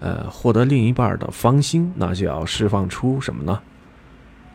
[0.00, 3.58] 呃，获得另一半的芳心，那就要释放出什么呢？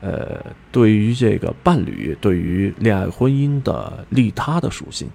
[0.05, 0.39] 呃，
[0.71, 5.09] 对于这个伴侣，对于恋爱婚姻的利他的属性，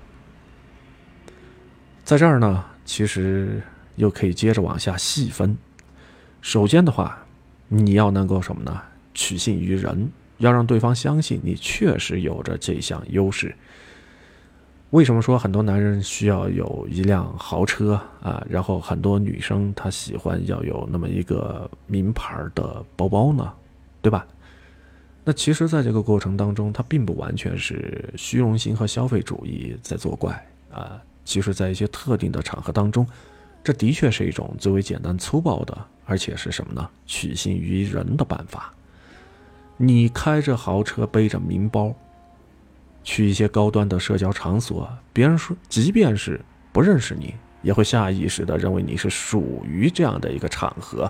[2.03, 3.63] 在这儿呢，其实
[3.95, 5.57] 又可以接着往下细分。
[6.41, 7.25] 首先的话，
[7.69, 8.83] 你要能够什么呢？
[9.15, 13.55] 取信于人，要让对方相信你确实有着这项优势。
[14.91, 18.45] 为什么说很多男人需要有一辆豪车啊？
[18.51, 23.53] 然后很多女生她喜欢要有那么一个名牌的包包呢？
[24.03, 24.27] 对吧？
[25.31, 31.01] 那其实，在这个过程当中，它并不完全是虚荣心和消费主义在作怪啊。
[31.25, 33.07] 其实，在一些特定的场合当中，
[33.63, 36.91] 这的确是一种最为简单粗暴的，而且是什么呢？
[37.07, 38.75] 取信于人的办法。
[39.77, 41.95] 你开着豪车，背着名包，
[43.05, 46.41] 去一些高端的社交场所，别人说，即便是
[46.73, 51.09] 不认识你，也会下意识的认为你是属于这样的一个场合。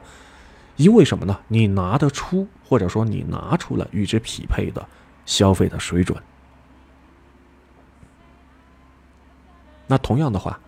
[0.81, 1.39] 因为什么呢？
[1.49, 4.89] 你拿得出，或者说你拿出了与之匹配的
[5.26, 6.18] 消费的水准。
[9.87, 10.59] 那同样的话，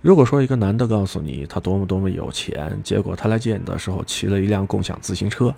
[0.00, 5.54] 如果说一个男的告诉你他多么多么有钱，结果他来见你的时候骑了一辆共享自行车，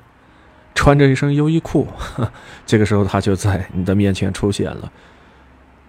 [0.74, 1.86] 穿着一身优衣库，
[2.66, 4.92] 这个时候他就在你的面前出现了。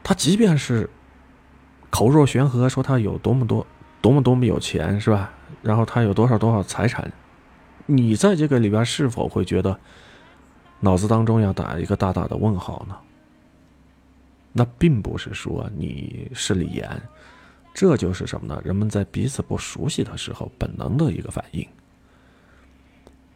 [0.03, 0.89] 他即便是
[1.89, 3.68] 口若悬河说他有多么多
[4.01, 5.34] 多么多么有钱，是吧？
[5.61, 7.11] 然后他有多少多少财产。
[7.88, 9.79] 你在这个里边是否会觉得
[10.79, 12.95] 脑子当中要打一个大大的问号呢？
[14.53, 16.89] 那并不是说你是李岩，
[17.73, 18.61] 这就是什么呢？
[18.65, 21.67] 人们在彼此不熟悉的时候本能的一个反应。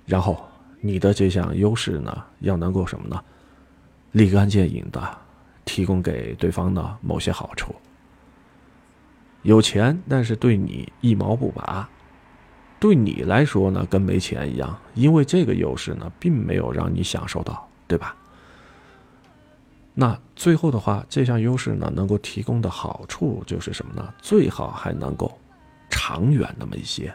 [0.06, 0.46] 然后
[0.80, 3.24] 你的这项优势呢，要能够什么呢？
[4.12, 5.18] 立竿见影的
[5.64, 7.74] 提供给对方的某些好处。
[9.44, 11.90] 有钱，但是对你一毛不拔。
[12.82, 18.16] 对你来说呢，跟没钱一样，因为这个优势呢，并没有让你享受到，对吧？
[19.94, 24.12] 那最后的话，这项优势呢，能够提供的好处就是什么呢？
[24.20, 25.32] 最好还能够
[25.92, 27.14] 长远那么一些。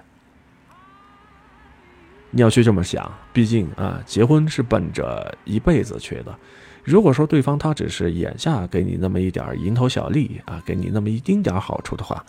[2.31, 6.39] 你要去这么想，毕竟啊，结婚是奔着一辈子去的。
[6.85, 12.25] 如果说对方他只是眼下给你那么一点蝇头小利啊，给你那么一丁点好处的话，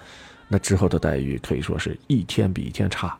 [0.47, 3.15] 那之后的待遇可以说是一天比一天差。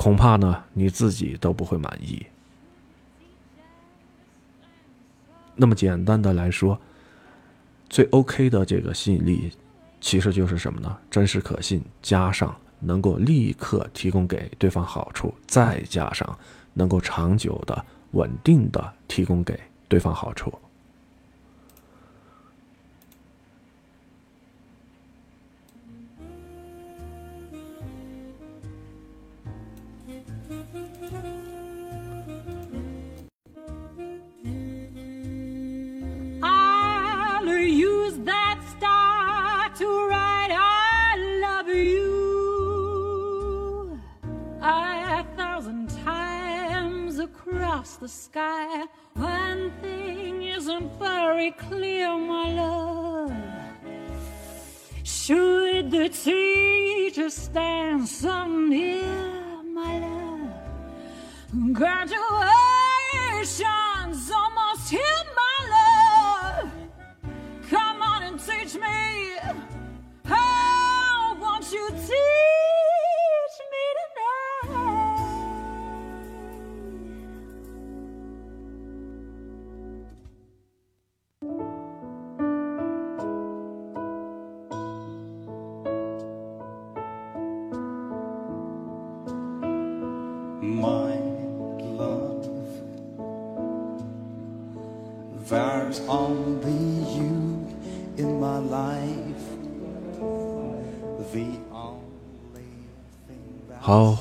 [0.00, 2.24] 恐怕呢，你自己都不会满意。
[5.54, 6.80] 那么简单的来说，
[7.90, 9.52] 最 OK 的这个吸引力，
[10.00, 10.96] 其实就是什么呢？
[11.10, 16.38] 真实可信，加上能够立刻提供给对方好处，再加上
[16.72, 20.50] 能够长久的、稳定的提供给对方好处。
[39.80, 42.00] To write I love you
[44.60, 48.84] a thousand times across the sky.
[49.14, 53.32] One thing isn't very clear, my love.
[55.02, 60.50] Should the teacher stand so near, my love?
[61.72, 66.70] Graduation's almost here, my love.
[67.70, 69.29] Come on and teach me.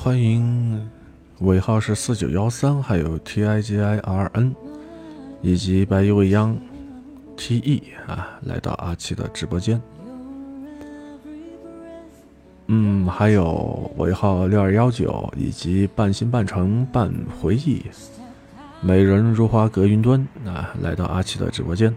[0.10, 0.89] 欢迎
[1.41, 4.55] 尾号是四九幺三，还有 T I G I R N，
[5.43, 6.57] 以及白衣未央
[7.38, 9.80] T E 啊，来到阿七的直播间。
[12.66, 17.84] 嗯，还有尾号六二幺九以及半心半城半回忆，
[18.82, 21.95] 美人如花隔云端啊，来到阿七的直播间。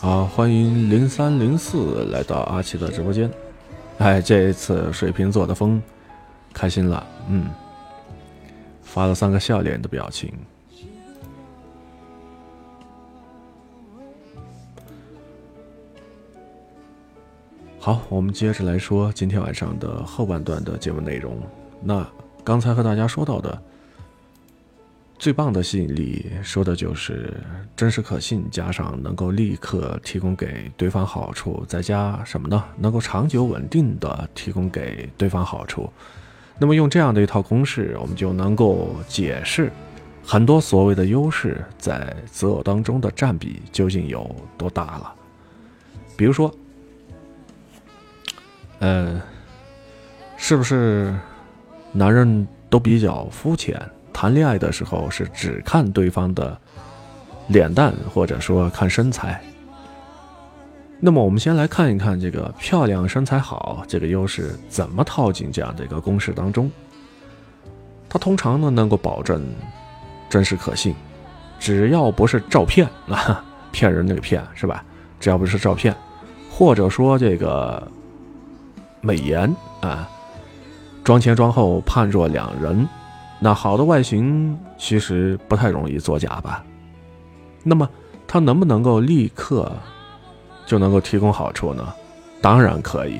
[0.00, 3.28] 好，欢迎零三零四来到阿奇的直播间。
[3.98, 5.82] 哎，这一次水瓶座的风，
[6.52, 7.48] 开心了，嗯，
[8.80, 10.32] 发了三个笑脸的表情。
[17.80, 21.36] 好，我们接着来说今天晚上的后半段的节目内容。
[21.82, 22.06] 那
[22.44, 23.60] 刚才和大家说到的
[25.18, 27.34] 最棒的吸引力，说的就是
[27.74, 32.64] 真实可信，加上能够立刻提供给对方好处，再加什么呢？
[32.76, 35.92] 能够长久稳定的提供给对方好处。
[36.56, 39.72] 那么用这样的一套公式，我们就能够解释
[40.24, 45.12] 很多所谓的优势在择偶当中的占比究竟有多大了。
[46.16, 46.54] 比如说，
[48.78, 49.20] 呃，
[50.36, 51.12] 是不是
[51.92, 53.80] 男人都比较肤浅？
[54.20, 56.58] 谈恋爱的时候是只看对方的
[57.46, 59.40] 脸蛋，或者说看身材。
[60.98, 66.68] 那么我们先来看一看这个漂亮、身材好这个优势怎么套进这样的一个公式当中。
[68.08, 69.54] 它通常呢能够保证
[70.28, 70.96] 真实可信，
[71.60, 74.84] 只要不是照骗啊，骗人那个骗是吧？
[75.20, 75.94] 只要不是照骗，
[76.50, 77.86] 或者说这个
[79.00, 79.48] 美颜
[79.80, 80.10] 啊，
[81.04, 82.84] 妆前妆后判若两人。
[83.40, 86.64] 那好的外形其实不太容易作假吧？
[87.62, 87.88] 那么
[88.26, 89.70] 它能不能够立刻
[90.66, 91.86] 就能够提供好处呢？
[92.40, 93.18] 当然可以。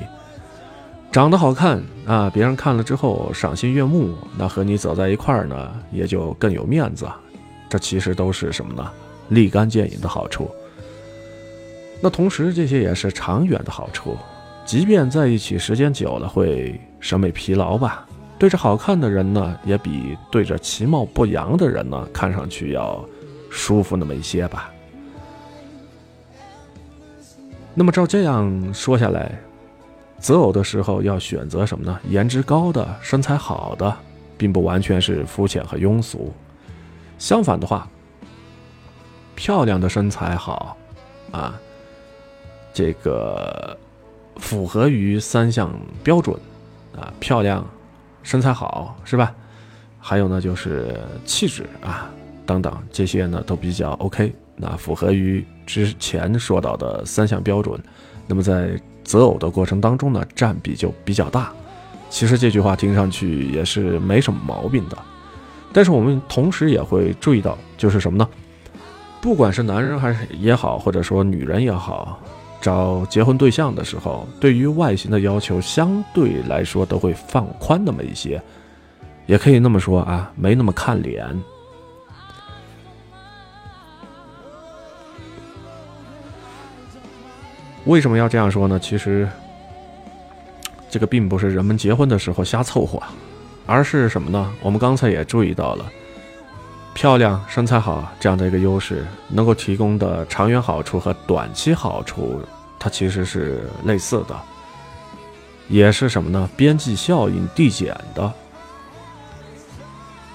[1.11, 7.07] 长得好看啊，别人看了之后赏心悦目，那和你走在一块儿呢，也就更有面子。
[7.67, 8.91] 这其实都是什么呢？
[9.29, 10.49] 立竿见影的好处。
[12.01, 14.17] 那同时这些也是长远的好处，
[14.65, 18.05] 即便在一起时间久了会审美疲劳吧。
[18.39, 23.03] 对着好看的人呢，也比对着其貌不扬的人呢，看上去要
[23.49, 24.71] 舒服那么一些吧。
[27.75, 29.37] 那么照这样说下来，
[30.19, 31.99] 择偶的时候要选择什么呢？
[32.07, 33.93] 颜值高的、身材好的，
[34.37, 36.33] 并不完全是肤浅和庸俗。
[37.17, 37.89] 相反的话，
[39.35, 40.77] 漂亮的身材好，
[41.31, 41.59] 啊，
[42.73, 43.77] 这个
[44.37, 45.69] 符合于三项
[46.01, 46.39] 标准，
[46.97, 47.65] 啊，漂亮。
[48.29, 49.33] 身材好是吧？
[49.99, 52.07] 还有呢，就是气质啊
[52.45, 54.31] 等等，这些呢都比较 OK。
[54.55, 57.81] 那符合于之前说到的三项标准，
[58.27, 61.51] 那么在择偶的过程当中呢，占比就比较大。
[62.07, 64.97] 其实这句话听上去也是没什么毛病的，
[65.73, 68.29] 但是我们同时也会注意到，就是什么呢？
[69.19, 72.21] 不管是男人还是也好，或者说女人也好。
[72.61, 78.41] 找结婚对象的时候，对于外形的要求相对来说都会放宽那么一些，
[79.25, 81.25] 也可以那么说啊，没那么看脸。
[87.85, 88.77] 为什么要这样说呢？
[88.77, 89.27] 其实，
[90.89, 93.01] 这个并不是人们结婚的时候瞎凑合，
[93.65, 94.53] 而是什么呢？
[94.61, 95.85] 我们刚才也注意到了，
[96.99, 102.41] 漂亮、身材好这样的一个优势，能够提供的长远好处和短期好处。
[102.77, 104.37] 它其实是类似的，
[105.69, 106.49] 也是什么呢？
[106.57, 108.29] 边际效应递减的。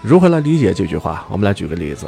[0.00, 1.26] 如何来理解这句话？
[1.28, 2.06] 我们来举个例子：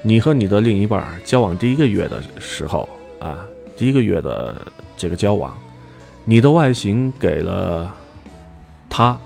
[0.00, 3.44] 你和你的另一半交往第一个月的时候啊，
[3.76, 4.64] 第一个月的
[4.96, 5.58] 这个交往，
[6.24, 7.92] 你的外形给了
[8.88, 9.18] 他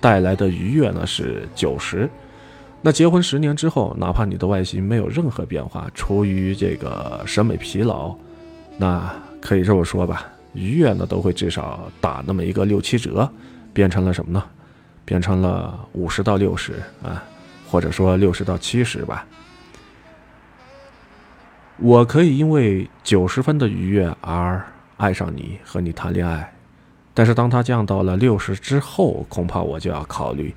[0.00, 2.10] 带来的愉悦呢是九十。
[2.80, 8.14] 那结婚十年之后，哪怕你的外形没有任何变化，出于这个审美疲劳。
[8.76, 10.24] 那可以这么说吧，
[10.54, 13.28] 愉悦呢都会至少打那么一个六七折，
[13.72, 14.42] 变成了什么呢？
[15.04, 17.22] 变成了五十到六十啊，
[17.68, 19.26] 或者说六十到七十吧。
[21.78, 24.62] 我可以因为九十分的愉悦而
[24.96, 26.52] 爱上你，和你谈恋爱，
[27.14, 30.54] 但是当它降到了六十之后，恐怕我就要考虑，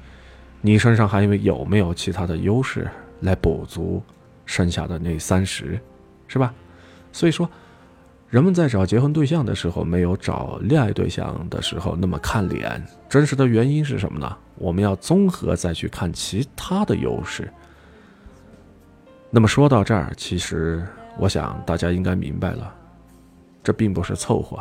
[0.61, 2.89] 你身上还有没有其他的优势
[3.21, 4.01] 来补足
[4.45, 5.79] 剩下的那三十，
[6.27, 6.53] 是吧？
[7.11, 7.49] 所以说。
[8.29, 12.81] 人们在找结婚对象的时候，没有找恋爱对象的时候那么看脸。
[13.09, 14.37] 真实的原因是什么呢？
[14.55, 17.51] 我们要综合再去看其他的优势。
[19.29, 20.87] 那么说到这儿，其实
[21.17, 22.73] 我想大家应该明白了，
[23.61, 24.57] 这并不是凑合，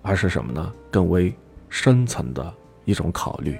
[0.00, 0.72] 而是什么呢？
[0.90, 1.34] 更为
[1.68, 2.54] 深层的
[2.86, 3.58] 一种考虑。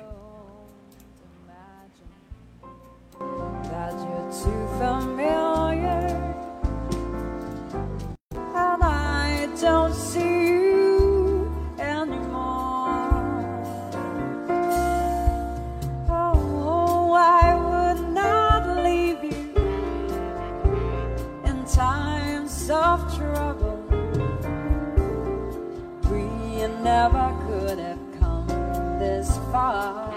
[29.55, 30.11] Far.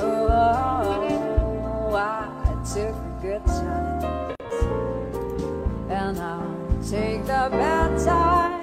[0.00, 2.26] Oh, I
[2.64, 4.34] took a good time,
[5.88, 8.60] and I'll take the bad time.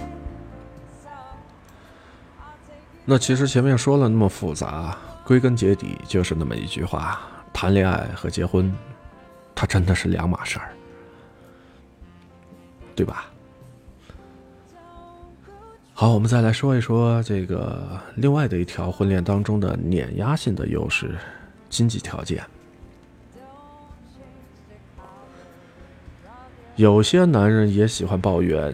[3.05, 7.21] 那其实前面说了那么复杂，归根结底就是那么一句话：
[7.53, 8.75] 谈恋爱和结婚，
[9.55, 10.73] 它真的是两码事儿，
[12.93, 13.25] 对吧？
[15.99, 21.13] 好，我们再来说一说这个另外的一条婚恋当中的碾压性的优势——
[21.69, 22.41] 经济条件。
[26.77, 28.73] 有些男人也喜欢抱怨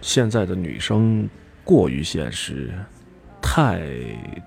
[0.00, 1.28] 现在的女生
[1.64, 2.72] 过于现实，
[3.42, 3.82] 太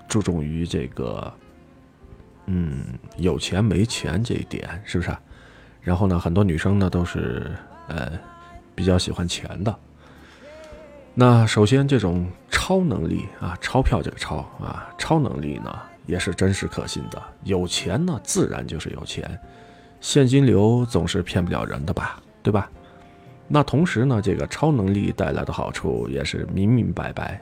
[0.08, 1.30] 注重于这个，
[2.46, 2.86] 嗯，
[3.18, 5.14] 有钱没钱这一点，是不是？
[5.82, 7.52] 然后呢，很多女生呢都是
[7.88, 8.12] 呃
[8.74, 9.78] 比较喜欢钱的。
[11.16, 15.72] 那首先，这种超能力啊，钞票这个钞啊，超能力呢
[16.06, 17.22] 也是真实可信的。
[17.44, 19.38] 有钱呢，自然就是有钱，
[20.00, 22.68] 现金流总是骗不了人的吧，对吧？
[23.46, 27.40] 那同时呢，这个超能力带来的好处也是明明白白。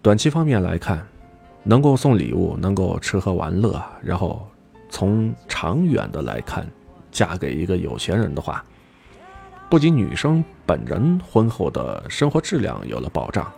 [0.00, 1.06] 短期方面来看，
[1.62, 4.48] 能够送礼物，能够吃喝玩乐，然后
[4.88, 6.66] 从长远的来看，
[7.10, 8.64] 嫁给一个有钱人的话，
[9.68, 13.50] 不仅女生本人婚后的生活质量有了保障，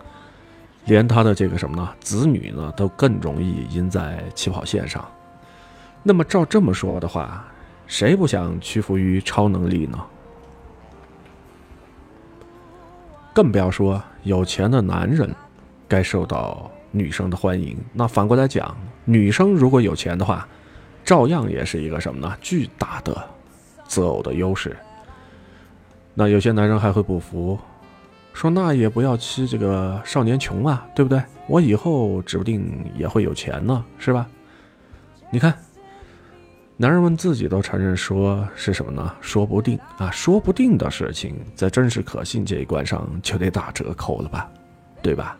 [0.87, 5.07] 连她的这个什么呢，子女呢都更容易赢在起跑线上。
[6.03, 7.45] 那么照这么说的话，
[7.87, 9.99] 谁不想屈服于超能力呢？
[13.35, 15.33] 更不要说有钱的男人
[15.87, 17.77] 该受到女生的欢迎。
[17.93, 20.49] 那反过来讲，女生如果有钱的话，
[21.05, 22.35] 照样也是一个什么呢？
[22.41, 23.15] 巨大的
[23.87, 24.75] 择偶的优势。
[26.21, 27.57] 那有些男人还会不服，
[28.33, 31.23] 说那也不要欺这个少年穷啊，对不对？
[31.47, 34.27] 我以后指不定也会有钱呢，是吧？
[35.31, 35.55] 你看，
[36.77, 39.15] 男人们自己都承认说是什么呢？
[39.21, 44.51] 说不定啊，说不定的事情，在真实可信这一关上就得打折扣了吧，
[45.01, 45.39] 对吧？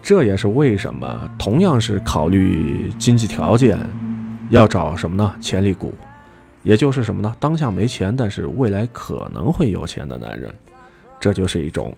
[0.00, 3.78] 这也是为什么同样是考虑经济条件，
[4.48, 5.36] 要找什么呢？
[5.38, 5.92] 潜力股，
[6.66, 7.32] 也就是什么呢？
[7.38, 10.52] 当下没钱，但是未来可能会有钱的男人，
[11.20, 11.96] 这就是一种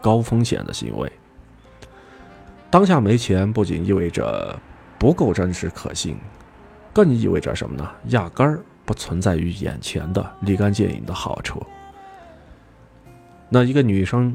[0.00, 1.12] 高风险的行为。
[2.70, 4.58] 当下没钱，不仅意味着
[4.98, 6.16] 不够真实可信，
[6.94, 7.86] 更意味着什么呢？
[8.06, 11.62] 压根儿不存在于眼前的立竿见影的好处。
[13.50, 14.34] 那一个女生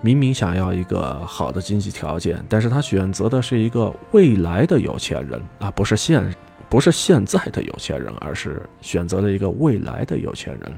[0.00, 6.34] 明明想要一个好的经济条件，但是她选择的是一个未来的有钱人啊，不是现
[6.74, 10.72] 不是现在的有钱人，而是选择了一个未来的有钱人。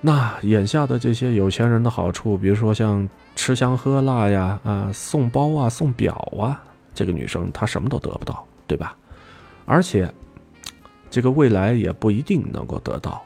[0.00, 6.62] 那眼下的这些有钱人的好处，比如说像吃香喝辣呀，啊，送包啊，送表啊，
[6.94, 8.96] 这个女生她什么都得不到，对吧？
[9.64, 10.08] 而且，
[11.10, 13.20] 这个未来也不一定能够得到。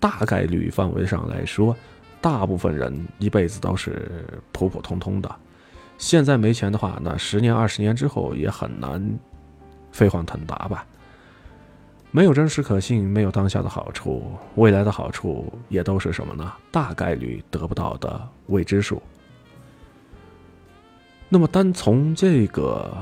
[0.00, 1.76] 大概率范围上来说，
[2.22, 4.10] 大部分人一辈子都是
[4.52, 5.30] 普普通通的。
[5.98, 9.18] 现在没钱的话，那十年、二十年之后也很难
[9.98, 10.86] 飞黄腾达吧。
[12.12, 16.52] 没有真实可信，没有当下的好处，未来的好处也都是什么呢？
[16.70, 19.02] 大概率得不到的未知数。
[21.28, 22.96] 那么，单从这个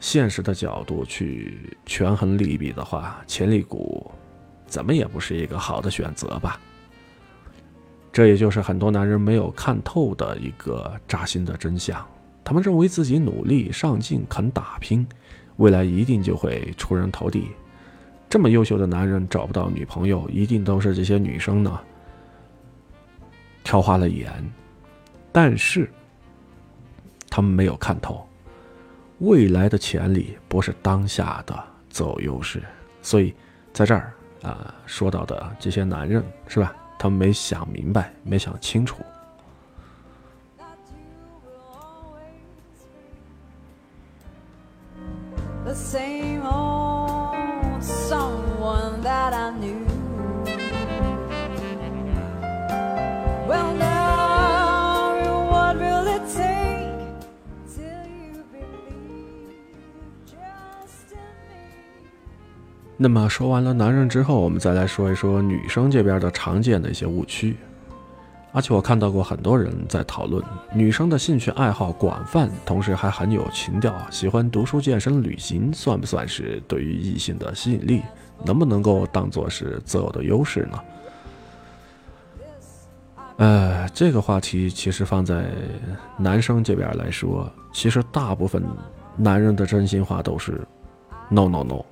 [0.00, 4.10] 现实的角度去权衡利弊的话，潜力股
[4.66, 6.58] 怎么也不是一个好的选择吧？
[8.12, 12.04] 这也就是很多男人没有看透的一个扎心的真相。
[12.44, 15.06] 他们认为自己努力上进、肯打拼，
[15.58, 17.48] 未来一定就会出人头地。
[18.28, 21.80] 这么优秀的男人找不到女朋友，一定都是这些女生呢
[23.62, 24.32] 挑花了眼。
[25.30, 25.88] 但是
[27.30, 28.26] 他们没有看透，
[29.18, 32.62] 未来的潜力不是当下的择偶优势。
[33.02, 33.34] 所以
[33.72, 36.74] 在这儿啊、说到的这些男人是吧？
[36.98, 39.02] 他们没想明白，没想清楚。
[45.64, 49.84] The same old someone that I knew.
[53.46, 56.94] Well, now what will it take
[57.74, 59.52] till you believe
[60.26, 62.08] just in me?
[62.96, 67.56] 那么说完了男人之后，我们再来说一说女生这边的常见的一些误区。
[68.58, 70.42] 而且我看到过很多人在讨论，
[70.74, 78.02] 女生的兴趣爱好广泛，同时还很有情调，喜欢读书、健身、旅行，算不算是对于异性的吸引力？
[78.44, 80.80] 能不能够当做是择偶的优势呢？
[83.36, 85.44] 呃，这个话题其实放在
[86.16, 88.60] 男生这边来说，其实大部分
[89.16, 90.66] 男人的真心话都是
[91.28, 91.84] “no no no”，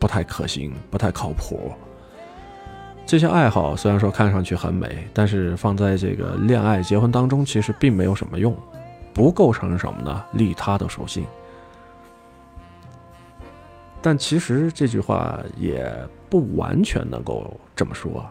[0.00, 1.70] 不太可行，不太靠谱。
[3.10, 8.56] 这些爱好虽然说看上去很美，但是放在这个恋爱、结婚当中，其实并没有什么用，
[9.12, 10.24] 不构成什么呢？
[10.34, 11.26] 利他的属性。
[14.00, 15.92] 但其实这句话也
[16.28, 18.24] 不完全能够这么说。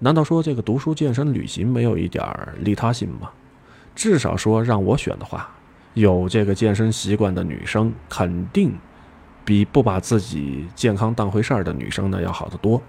[0.00, 2.26] 难道说这个读书、健身、旅行没有一点
[2.62, 3.30] 利他性吗？
[3.94, 5.48] 至少说让我选的话，
[5.94, 8.76] 有这个健身习惯的女生，肯定
[9.44, 12.82] 比不把自己健康当回事儿的女生呢要好得多。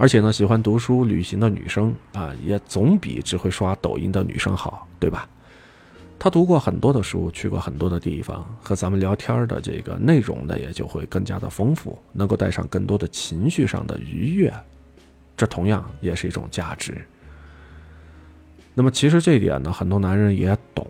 [0.00, 5.28] 而且呢，喜欢读书、旅行的女生啊，也总比只会刷抖音的女生好，对吧？
[6.20, 14.54] 她读过很多的书，去过很多的地方，和咱们聊天的这个内容呢，也就会更加的丰富，能够带上更多的情绪上的愉悦。
[15.36, 16.96] 这同样也是一种价值。
[18.74, 20.86] 那么，其实这一点呢，很多男人也懂。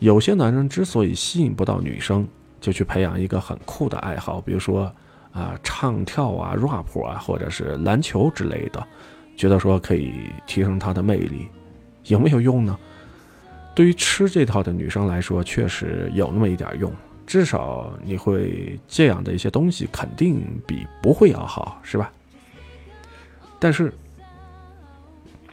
[0.00, 2.26] 有些男人之所以吸引不到女生，
[2.60, 4.92] 就去培养一个很酷的爱好，比如说
[5.32, 8.84] 啊，唱跳啊、rap 啊，或者是篮球之类的，
[9.36, 10.12] 觉得说可以
[10.46, 11.48] 提升她的魅力，
[12.04, 12.78] 有没有用呢？
[13.74, 16.92] 对于吃这套的女生来说，确实有那么一点用。
[17.26, 22.10] 至少你会这样的一些东西，肯定比不会要好，是吧？
[23.60, 23.92] 但是，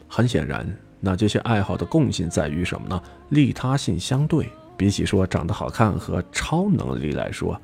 [0.08, 0.66] 很显然，
[1.00, 3.00] 那这些爱好的共性在于什么呢？
[3.28, 7.60] 利他性相对，比起说长得好看和超能力来说，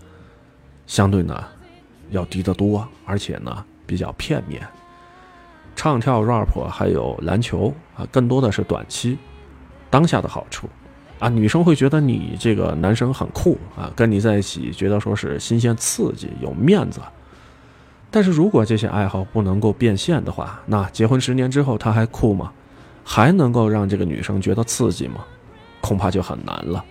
[0.86, 1.42] 相对呢
[2.12, 4.64] 要低得多，而且呢比较片面。
[5.74, 9.18] 唱跳、rap 还有篮球啊，更多的是短期、
[9.90, 10.68] 当下的好处
[11.18, 11.28] 啊。
[11.28, 17.00] 女生会觉得你这个男生很酷啊，跟你在一起觉得说是新鲜刺激、有面子。
[18.10, 22.52] 但是如果这些爱好不能够变现的话，那结婚十年之后他还酷吗？
[23.02, 25.24] 还能够让这个女生觉得刺激吗？
[25.80, 26.84] 恐怕就很难了。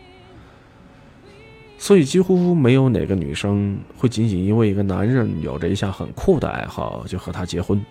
[1.82, 7.84] 所以几乎没有哪个女生会仅仅因为一个男人有着一项很酷的爱好就和他结婚。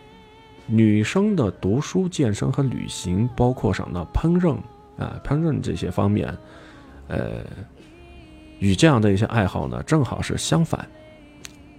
[0.64, 4.55] 女生的读书、健身和旅行，包括上的烹饪
[4.97, 6.32] 啊、烹饪这些方面，
[7.09, 7.43] 呃，
[8.61, 10.86] 与这样的一些爱好呢，正好是相反。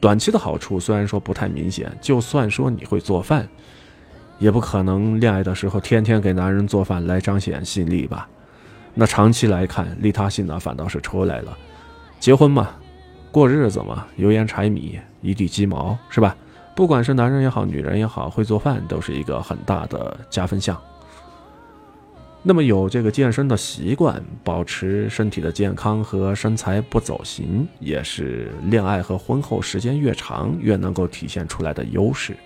[0.01, 3.47] 短期的好处虽然说不太明显，就算说你会做饭，
[4.37, 8.27] 也不可能恋爱的时候天天给男人做饭来彰显吸引力吧？
[8.93, 11.57] 那长期来看，利他性呢反倒是出来了。
[12.21, 12.69] 结婚嘛，
[13.31, 16.37] 过日子嘛，油盐柴米一地鸡毛，是吧？
[16.75, 20.79] 不管是男人也好，女人也好，会做饭都是一个很大的加分项。
[22.43, 32.37] 那么有这个健身的习惯，保持身体的健康和身材不走形，也是恋爱和婚后时间越长越能够体现出来的优势。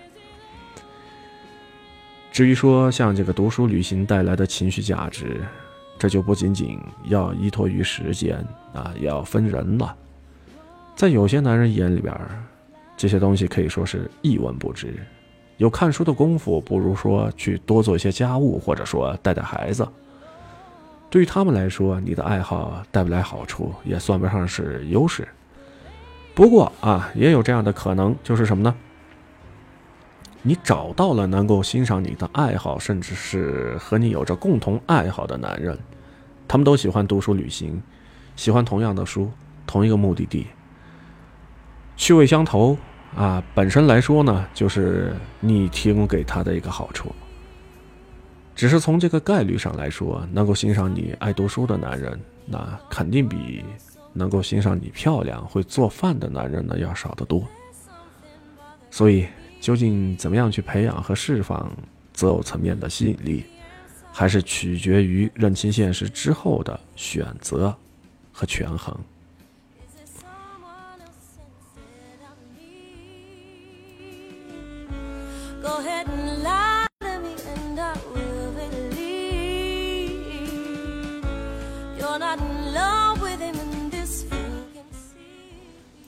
[2.32, 5.42] 至于说像这个读书旅行带来的情绪价值，
[5.98, 8.36] 这就不仅仅要依托于时间
[8.74, 9.94] 啊，也要分人了。
[10.94, 12.14] 在有些男人眼里边，
[12.96, 14.94] 这些东西可以说是一文不值。
[15.58, 19.86] 有看书的功夫，不如说去多做一些家务，或者说带带孩子。
[21.08, 25.26] 对于他们来说，你的爱好带不来好处，也算不上是优势。
[26.34, 28.74] 不过啊，也有这样的可能，就是什么呢？
[30.46, 35.76] 你找到了能够欣赏你的爱好，甚至是和你有着共同爱好的男人，
[36.46, 37.82] 他们都喜欢读书旅行，
[38.36, 39.28] 喜欢同样的书，
[39.66, 40.46] 同一个目的地，
[41.96, 42.78] 趣味相投。
[43.16, 47.12] 啊，本身来说呢，就是你提供给他的一个好处。
[48.54, 53.64] 只是从这个概率上来说，能够欣赏你爱读书的男人，那肯定比
[54.12, 57.42] 能够欣赏你漂亮、会做饭的男人呢要少得多。
[58.90, 59.26] 所以，
[59.66, 61.68] 究竟怎么样去培养和释放
[62.12, 63.44] 择偶层面的吸引力，
[64.12, 67.76] 还是取决于认清现实之后的选择
[68.32, 68.96] 和权衡。
[81.98, 83.55] You're not in love with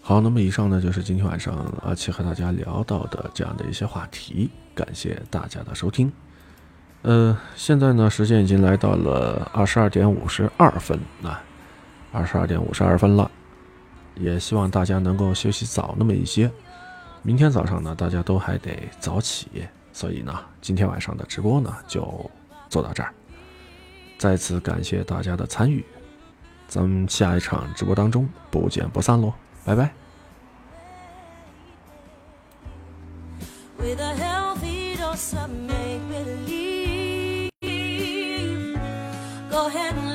[0.08, 6.10] 好，那么以上呢就是今天晚上阿奇和大家聊到的这样的一些话题，感谢大家的收听。
[7.02, 11.44] 呃，现在呢时间已经来到了二十二点五十二分啊，
[12.10, 13.30] 二十二点五十二分了，
[14.14, 16.50] 也希望大家能够休息早那么一些。
[17.20, 20.32] 明天早上呢，大家都还得早起，所以呢，
[20.62, 22.30] 今天晚上的直播呢就
[22.70, 23.12] 做到这儿。
[24.16, 25.84] 再次感谢大家的参与，
[26.66, 29.34] 咱们下一场直播当中不见不散喽，
[29.66, 29.97] 拜拜。
[33.78, 37.50] with a healthy dose of make believe.
[39.50, 40.07] Go ahead